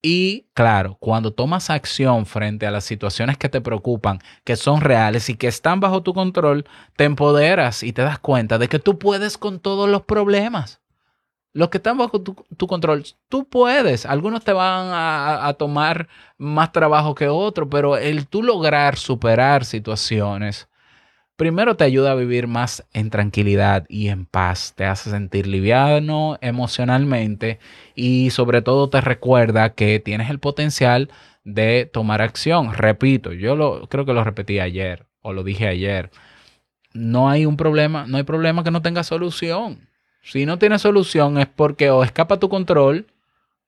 Y 0.00 0.46
claro, 0.54 0.96
cuando 1.00 1.32
tomas 1.32 1.70
acción 1.70 2.24
frente 2.24 2.66
a 2.66 2.70
las 2.70 2.84
situaciones 2.84 3.36
que 3.36 3.48
te 3.48 3.60
preocupan, 3.60 4.20
que 4.44 4.54
son 4.56 4.80
reales 4.80 5.28
y 5.28 5.34
que 5.34 5.48
están 5.48 5.80
bajo 5.80 6.02
tu 6.02 6.14
control, 6.14 6.64
te 6.96 7.04
empoderas 7.04 7.82
y 7.82 7.92
te 7.92 8.02
das 8.02 8.18
cuenta 8.20 8.58
de 8.58 8.68
que 8.68 8.78
tú 8.78 8.98
puedes 8.98 9.38
con 9.38 9.58
todos 9.58 9.88
los 9.88 10.02
problemas. 10.02 10.80
Los 11.52 11.70
que 11.70 11.78
están 11.78 11.98
bajo 11.98 12.20
tu, 12.20 12.66
control, 12.66 13.04
tú 13.28 13.48
puedes. 13.48 14.06
Algunos 14.06 14.44
te 14.44 14.52
van 14.52 14.88
a, 14.92 15.46
a 15.48 15.54
tomar 15.54 16.08
más 16.36 16.72
trabajo 16.72 17.14
que 17.14 17.28
otros, 17.28 17.68
pero 17.70 17.96
el 17.96 18.26
tú 18.28 18.42
lograr 18.42 18.96
superar 18.96 19.64
situaciones, 19.64 20.68
primero 21.36 21.76
te 21.76 21.84
ayuda 21.84 22.10
a 22.12 22.16
vivir 22.16 22.48
más 22.48 22.86
en 22.92 23.10
tranquilidad 23.10 23.86
y 23.88 24.08
en 24.08 24.26
paz. 24.26 24.74
Te 24.76 24.84
hace 24.84 25.10
sentir 25.10 25.46
liviano 25.46 26.36
emocionalmente 26.40 27.60
y 27.94 28.30
sobre 28.30 28.60
todo 28.60 28.90
te 28.90 29.00
recuerda 29.00 29.74
que 29.74 30.00
tienes 30.00 30.30
el 30.30 30.40
potencial 30.40 31.10
de 31.44 31.88
tomar 31.90 32.22
acción. 32.22 32.74
Repito, 32.74 33.32
yo 33.32 33.56
lo, 33.56 33.88
creo 33.88 34.04
que 34.04 34.12
lo 34.12 34.24
repetí 34.24 34.60
ayer 34.60 35.06
o 35.22 35.32
lo 35.32 35.44
dije 35.44 35.68
ayer. 35.68 36.10
No 36.92 37.30
hay 37.30 37.46
un 37.46 37.56
problema, 37.56 38.06
no 38.06 38.16
hay 38.18 38.24
problema 38.24 38.64
que 38.64 38.70
no 38.70 38.82
tenga 38.82 39.04
solución. 39.04 39.87
Si 40.22 40.46
no 40.46 40.58
tiene 40.58 40.78
solución 40.78 41.38
es 41.38 41.46
porque 41.46 41.90
o 41.90 42.04
escapa 42.04 42.38
tu 42.38 42.48
control 42.48 43.06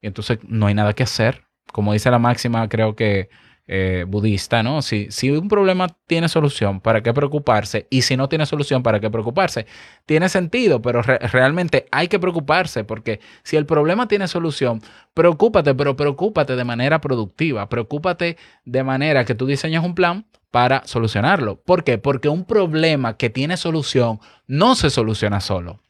y 0.02 0.06
entonces 0.06 0.38
no 0.46 0.66
hay 0.66 0.74
nada 0.74 0.92
que 0.92 1.02
hacer. 1.04 1.44
Como 1.72 1.92
dice 1.92 2.10
la 2.10 2.18
máxima, 2.18 2.68
creo 2.68 2.96
que 2.96 3.30
eh, 3.72 4.04
budista, 4.08 4.64
¿no? 4.64 4.82
Si, 4.82 5.06
si 5.10 5.30
un 5.30 5.46
problema 5.48 5.86
tiene 6.08 6.28
solución, 6.28 6.80
¿para 6.80 7.02
qué 7.02 7.14
preocuparse? 7.14 7.86
Y 7.88 8.02
si 8.02 8.16
no 8.16 8.28
tiene 8.28 8.44
solución, 8.44 8.82
¿para 8.82 8.98
qué 8.98 9.08
preocuparse? 9.10 9.66
Tiene 10.06 10.28
sentido, 10.28 10.82
pero 10.82 11.02
re- 11.02 11.18
realmente 11.18 11.86
hay 11.92 12.08
que 12.08 12.18
preocuparse 12.18 12.82
porque 12.82 13.20
si 13.44 13.56
el 13.56 13.66
problema 13.66 14.08
tiene 14.08 14.26
solución, 14.26 14.82
preocúpate, 15.14 15.72
pero 15.76 15.94
preocúpate 15.94 16.56
de 16.56 16.64
manera 16.64 17.00
productiva. 17.00 17.68
Preocúpate 17.68 18.36
de 18.64 18.82
manera 18.82 19.24
que 19.24 19.36
tú 19.36 19.46
diseñes 19.46 19.84
un 19.84 19.94
plan 19.94 20.26
para 20.50 20.82
solucionarlo. 20.84 21.60
¿Por 21.62 21.84
qué? 21.84 21.96
Porque 21.96 22.28
un 22.28 22.44
problema 22.44 23.16
que 23.16 23.30
tiene 23.30 23.56
solución 23.56 24.18
no 24.48 24.74
se 24.74 24.90
soluciona 24.90 25.40
solo 25.40 25.80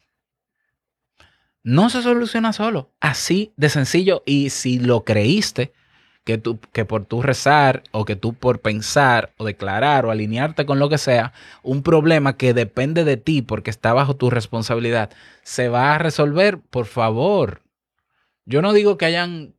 no 1.63 1.89
se 1.89 2.01
soluciona 2.01 2.53
solo. 2.53 2.91
Así 2.99 3.53
de 3.57 3.69
sencillo. 3.69 4.23
Y 4.25 4.49
si 4.49 4.79
lo 4.79 5.03
creíste, 5.03 5.73
que, 6.23 6.37
tú, 6.37 6.59
que 6.71 6.85
por 6.85 7.05
tú 7.05 7.21
rezar 7.21 7.83
o 7.91 8.05
que 8.05 8.15
tú 8.15 8.33
por 8.33 8.61
pensar 8.61 9.33
o 9.37 9.45
declarar 9.45 10.05
o 10.05 10.11
alinearte 10.11 10.65
con 10.65 10.79
lo 10.79 10.89
que 10.89 10.97
sea, 10.97 11.33
un 11.63 11.83
problema 11.83 12.37
que 12.37 12.53
depende 12.53 13.03
de 13.03 13.17
ti 13.17 13.41
porque 13.41 13.69
está 13.69 13.93
bajo 13.93 14.15
tu 14.15 14.29
responsabilidad, 14.29 15.11
se 15.43 15.69
va 15.69 15.95
a 15.95 15.97
resolver, 15.97 16.59
por 16.59 16.85
favor. 16.85 17.63
Yo 18.45 18.61
no 18.61 18.73
digo 18.73 18.97
que 18.97 19.05
hayan 19.05 19.55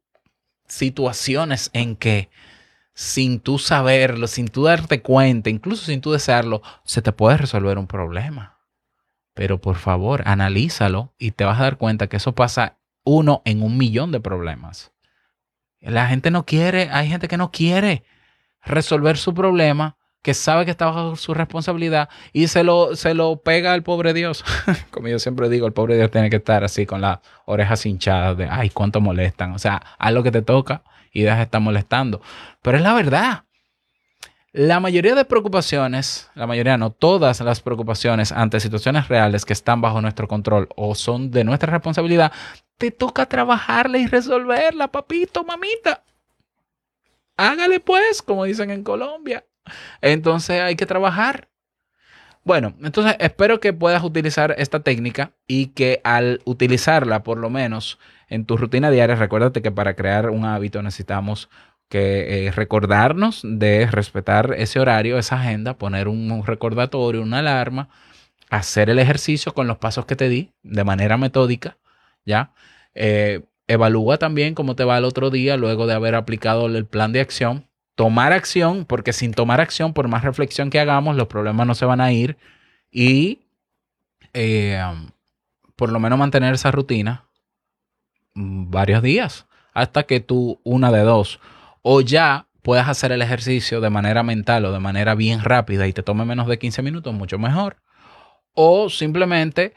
situaciones 0.67 1.71
en 1.73 1.97
que 1.97 2.31
sin 2.95 3.41
tú 3.41 3.59
saberlo, 3.59 4.27
sin 4.27 4.49
tú 4.49 4.65
darte 4.65 5.03
cuenta, 5.03 5.51
incluso 5.51 5.87
sin 5.87 6.01
tú 6.01 6.13
desearlo, 6.13 6.63
se 6.85 7.03
te 7.03 7.13
puede 7.13 7.39
resolver 7.39 7.79
un 7.79 7.87
problema. 7.87 8.52
Pero 9.35 9.61
por 9.61 9.77
favor, 9.77 10.23
analízalo 10.27 11.15
y 11.19 11.33
te 11.33 11.45
vas 11.45 11.59
a 11.61 11.65
dar 11.65 11.79
cuenta 11.79 12.09
que 12.09 12.19
eso 12.19 12.35
pasa 12.35 12.79
uno 13.05 13.43
en 13.45 13.63
un 13.63 13.77
millón 13.77 14.13
de 14.13 14.21
problemas. 14.21 14.93
La 15.81 16.07
gente 16.07 16.31
no 16.31 16.45
quiere, 16.47 16.91
hay 16.91 17.09
gente 17.09 17.29
que 17.29 17.37
no 17.37 17.51
quiere 17.51 18.05
resolver 18.65 19.17
su 19.17 19.35
problema, 19.35 19.97
que 20.23 20.35
sabe 20.35 20.65
que 20.65 20.71
está 20.71 20.87
bajo 20.87 21.17
su 21.17 21.35
responsabilidad 21.35 22.09
y 22.33 22.47
se 22.47 22.63
lo, 22.63 22.95
se 22.95 23.15
lo 23.15 23.43
pega 23.43 23.73
al 23.73 23.83
pobre 23.83 24.15
Dios. 24.15 24.45
Como 24.91 25.09
yo 25.09 25.19
siempre 25.19 25.49
digo, 25.49 25.67
el 25.67 25.73
pobre 25.73 25.97
Dios 25.97 26.11
tiene 26.11 26.31
que 26.31 26.37
estar 26.37 26.63
así 26.63 26.87
con 26.87 27.01
las 27.01 27.19
orejas 27.45 27.85
hinchadas 27.85 28.37
de, 28.37 28.47
ay, 28.49 28.71
cuánto 28.71 29.01
molestan. 29.01 29.53
O 29.53 29.59
sea, 29.59 29.83
haz 29.99 30.13
lo 30.13 30.23
que 30.23 30.31
te 30.31 30.43
toca 30.43 30.85
y 31.13 31.23
deja 31.23 31.39
de 31.39 31.43
estar 31.43 31.61
molestando. 31.61 32.23
Pero 32.63 32.77
es 32.77 32.83
la 32.85 32.95
verdad. 32.95 33.45
La 34.55 34.81
mayoría 34.81 35.15
de 35.15 35.25
preocupaciones, 35.25 36.31
la 36.35 36.47
mayoría 36.47 36.77
no, 36.77 36.91
todas 36.91 37.41
las 37.41 37.63
preocupaciones 37.63 38.33
ante 38.33 38.61
situaciones 38.61 39.09
reales 39.09 39.47
que 39.47 39.55
están 39.55 39.81
bajo 39.81 40.03
nuestro 40.03 40.29
control 40.29 40.69
o 40.77 40.95
son 40.95 41.31
de 41.31 41.43
nuestra 41.43 41.73
responsabilidad, 41.73 42.33
te 42.77 42.91
toca 42.91 43.25
trabajarla 43.25 43.97
y 43.97 44.07
resolverla, 44.07 44.89
papito, 44.89 45.43
mamita. 45.43 46.05
Hágale 47.39 47.81
pues, 47.81 48.21
como 48.21 48.45
dicen 48.45 48.71
en 48.71 48.85
Colombia. 48.85 49.47
Entonces 50.03 50.61
hay 50.61 50.77
que 50.77 50.85
trabajar. 50.85 51.49
Bueno, 52.45 52.75
entonces 52.83 53.17
espero 53.21 53.59
que 53.59 53.73
puedas 53.73 54.05
utilizar 54.05 54.55
esta 54.59 54.81
técnica 54.81 55.33
y 55.47 55.69
que 55.69 56.03
al 56.05 56.43
utilizarla, 56.45 57.23
por 57.23 57.39
lo 57.39 57.49
menos 57.49 57.99
en 58.29 58.45
tu 58.45 58.59
rutina 58.59 58.91
diaria, 58.91 59.17
recuérdate 59.17 59.63
que 59.63 59.71
para 59.71 59.95
crear 59.95 60.29
un 60.29 60.45
hábito 60.45 60.83
necesitamos 60.83 61.49
que 61.93 62.47
eh, 62.47 62.53
recordarnos 62.53 63.43
de 63.45 63.85
respetar 63.85 64.55
ese 64.57 64.81
horario, 64.81 65.19
esa 65.19 65.39
agenda, 65.39 65.77
poner 65.77 66.09
un, 66.09 66.43
recordatorio, 66.47 67.21
una 67.21 67.41
alarma, 67.41 67.91
hacer 68.49 68.89
el 68.89 68.99
ejercicio 68.99 69.53
con 69.53 69.67
los 69.67 69.77
pasos 69.77 70.07
que 70.07 70.17
te 70.17 70.31
di 70.31 70.53
de 70.63 70.85
manera 70.85 71.19
metódica, 71.19 71.77
¿ya? 72.25 72.55
Eh, 72.95 73.43
evalúa 73.67 74.17
también 74.17 74.55
cómo 74.55 74.75
te 74.75 74.85
va 74.85 74.97
el 74.97 75.05
otro 75.05 75.29
día 75.29 75.59
luego 75.59 75.87
de 75.87 75.93
haber 75.93 76.15
aplicado 76.15 76.65
el 76.65 76.87
plan 76.87 77.13
de 77.13 77.21
acción. 77.21 77.69
Tomar 77.95 78.33
acción, 78.33 78.87
porque 78.87 79.13
sin 79.13 79.35
tomar 79.35 79.61
acción, 79.61 79.93
por 79.93 80.09
más 80.09 80.25
reflexión 80.25 80.71
que 80.71 80.81
hagamos, 80.81 81.15
los 81.15 81.29
problemas 81.29 81.67
no 81.67 81.75
se 81.75 81.85
van 81.85 82.01
a 82.01 82.11
ir. 82.11 82.39
Y 82.91 83.41
eh, 84.33 84.83
por 85.77 85.93
lo 85.93 86.01
menos 86.01 86.19
mantener 86.19 86.55
esa 86.55 86.71
rutina 86.71 87.27
mm, 88.33 88.71
varios 88.71 89.03
días 89.03 89.47
hasta 89.75 90.05
que 90.05 90.21
tú, 90.21 90.59
una 90.65 90.91
de 90.91 91.01
dos, 91.01 91.39
o 91.83 92.01
ya 92.01 92.47
puedas 92.63 92.89
hacer 92.89 93.13
el 93.13 93.23
ejercicio 93.23 93.81
de 93.81 93.91
manera 93.91 94.23
mental 94.23 94.65
o 94.65 94.73
de 94.73 94.79
manera 94.79 95.15
bien 95.15 95.43
rápida 95.43 95.87
y 95.87 95.93
te 95.93 96.03
tome 96.03 96.25
menos 96.25 96.47
de 96.47 96.59
15 96.59 96.83
minutos, 96.83 97.13
mucho 97.13 97.39
mejor. 97.39 97.77
O 98.55 98.89
simplemente 98.89 99.75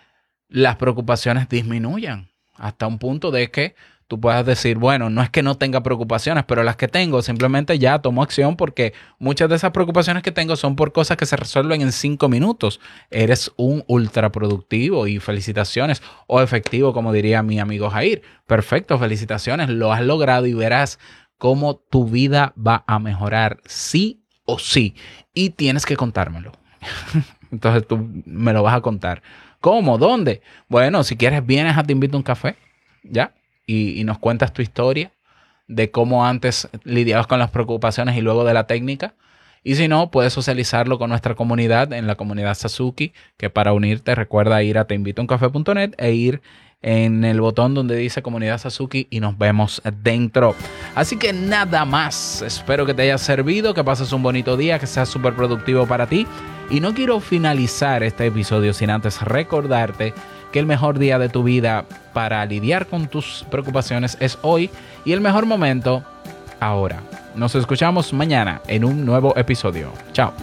las 0.48 0.76
preocupaciones 0.76 1.50
disminuyan 1.50 2.30
hasta 2.56 2.88
un 2.88 3.00
punto 3.00 3.32
de 3.32 3.50
que 3.50 3.76
tú 4.08 4.20
puedas 4.20 4.46
decir, 4.46 4.78
bueno, 4.78 5.10
no 5.10 5.24
es 5.24 5.30
que 5.30 5.42
no 5.42 5.56
tenga 5.56 5.82
preocupaciones, 5.82 6.44
pero 6.46 6.64
las 6.64 6.76
que 6.76 6.88
tengo 6.88 7.22
simplemente 7.22 7.80
ya 7.80 8.00
tomo 8.00 8.22
acción 8.22 8.56
porque 8.56 8.94
muchas 9.18 9.50
de 9.50 9.56
esas 9.56 9.72
preocupaciones 9.72 10.22
que 10.22 10.32
tengo 10.32 10.56
son 10.56 10.76
por 10.76 10.92
cosas 10.92 11.18
que 11.18 11.26
se 11.26 11.36
resuelven 11.36 11.82
en 11.82 11.92
cinco 11.92 12.30
minutos. 12.30 12.80
Eres 13.10 13.52
un 13.58 13.84
ultra 13.88 14.32
productivo 14.32 15.08
y 15.08 15.20
felicitaciones 15.20 16.04
o 16.28 16.42
efectivo, 16.42 16.94
como 16.94 17.12
diría 17.14 17.42
mi 17.42 17.60
amigo 17.60 17.90
Jair. 17.90 18.22
Perfecto, 18.46 19.00
felicitaciones, 19.00 19.70
lo 19.70 19.92
has 19.92 20.02
logrado 20.02 20.46
y 20.46 20.54
verás 20.54 21.00
cómo 21.38 21.76
tu 21.76 22.06
vida 22.06 22.54
va 22.56 22.84
a 22.88 23.00
mejorar 23.00 23.60
sí 23.66 24.24
o 24.46 24.60
sí. 24.60 24.96
Y 25.34 25.52
tienes 25.52 25.86
que 25.86 25.98
contármelo. 25.98 26.52
Entonces 27.52 27.88
tú 27.88 28.10
me 28.26 28.54
lo 28.54 28.64
vas 28.64 28.76
a 28.76 28.82
contar. 28.82 29.22
¿Cómo? 29.62 29.98
¿Dónde? 29.98 30.42
Bueno, 30.68 31.04
si 31.04 31.18
quieres, 31.18 31.46
vienes 31.46 31.78
a 31.78 31.84
Te 31.84 31.94
Invito 31.94 32.16
a 32.16 32.20
un 32.20 32.24
Café, 32.24 32.56
¿ya? 33.04 33.34
Y, 33.66 34.04
nos 34.04 34.20
cuentas 34.20 34.54
tu 34.54 34.62
historia 34.62 35.12
de 35.68 35.90
cómo 35.90 36.26
antes 36.26 36.70
lidiabas 36.84 37.26
con 37.26 37.40
las 37.40 37.50
preocupaciones 37.50 38.16
y 38.16 38.22
luego 38.22 38.44
de 38.44 38.54
la 38.54 38.68
técnica. 38.68 39.16
Y 39.64 39.74
si 39.74 39.88
no, 39.88 40.12
puedes 40.12 40.34
socializarlo 40.34 41.00
con 41.00 41.10
nuestra 41.10 41.34
comunidad 41.34 41.92
en 41.94 42.06
la 42.06 42.14
comunidad 42.14 42.54
Sasuki, 42.54 43.14
que 43.38 43.50
para 43.50 43.74
unirte 43.74 44.14
recuerda 44.14 44.62
ir 44.62 44.78
a 44.78 44.86
teinvitouncafe.net 44.86 45.96
e 45.98 46.12
ir 46.12 46.42
en 46.86 47.26
el 47.26 47.42
botón 47.42 47.74
donde 47.74 47.96
dice 47.96 48.22
comunidad 48.22 48.60
Sasuki 48.60 49.08
y 49.10 49.20
nos 49.20 49.36
vemos 49.40 49.82
dentro. 50.04 50.56
Así 50.94 51.18
que 51.18 51.34
nada 51.34 51.84
más, 51.84 52.44
espero 52.44 52.86
que 52.86 52.94
te 52.94 53.02
haya 53.02 53.18
servido, 53.18 53.74
que 53.74 53.84
pases 53.84 54.14
un 54.14 54.22
bonito 54.22 54.56
día, 54.56 54.78
que 54.78 54.86
sea 54.86 55.08
súper 55.08 55.36
productivo 55.36 55.88
para 55.88 56.06
ti. 56.06 56.28
Y 56.70 56.82
no 56.82 56.94
quiero 56.94 57.20
finalizar 57.20 58.04
este 58.04 58.28
episodio 58.28 58.72
sin 58.72 58.92
antes 58.92 59.20
recordarte 59.24 60.14
que 60.52 60.60
el 60.60 60.68
mejor 60.68 61.00
día 61.00 61.18
de 61.18 61.28
tu 61.28 61.42
vida 61.42 61.86
para 62.14 62.46
lidiar 62.46 62.86
con 62.86 63.08
tus 63.08 63.46
preocupaciones 63.50 64.16
es 64.20 64.38
hoy 64.44 64.70
y 65.06 65.14
el 65.14 65.22
mejor 65.22 65.48
momento 65.48 66.04
ahora. 66.60 67.02
Nos 67.34 67.56
escuchamos 67.56 68.14
mañana 68.14 68.62
en 68.68 68.86
un 68.86 69.06
nuevo 69.06 69.36
episodio. 69.36 69.92
Chao. 70.14 70.34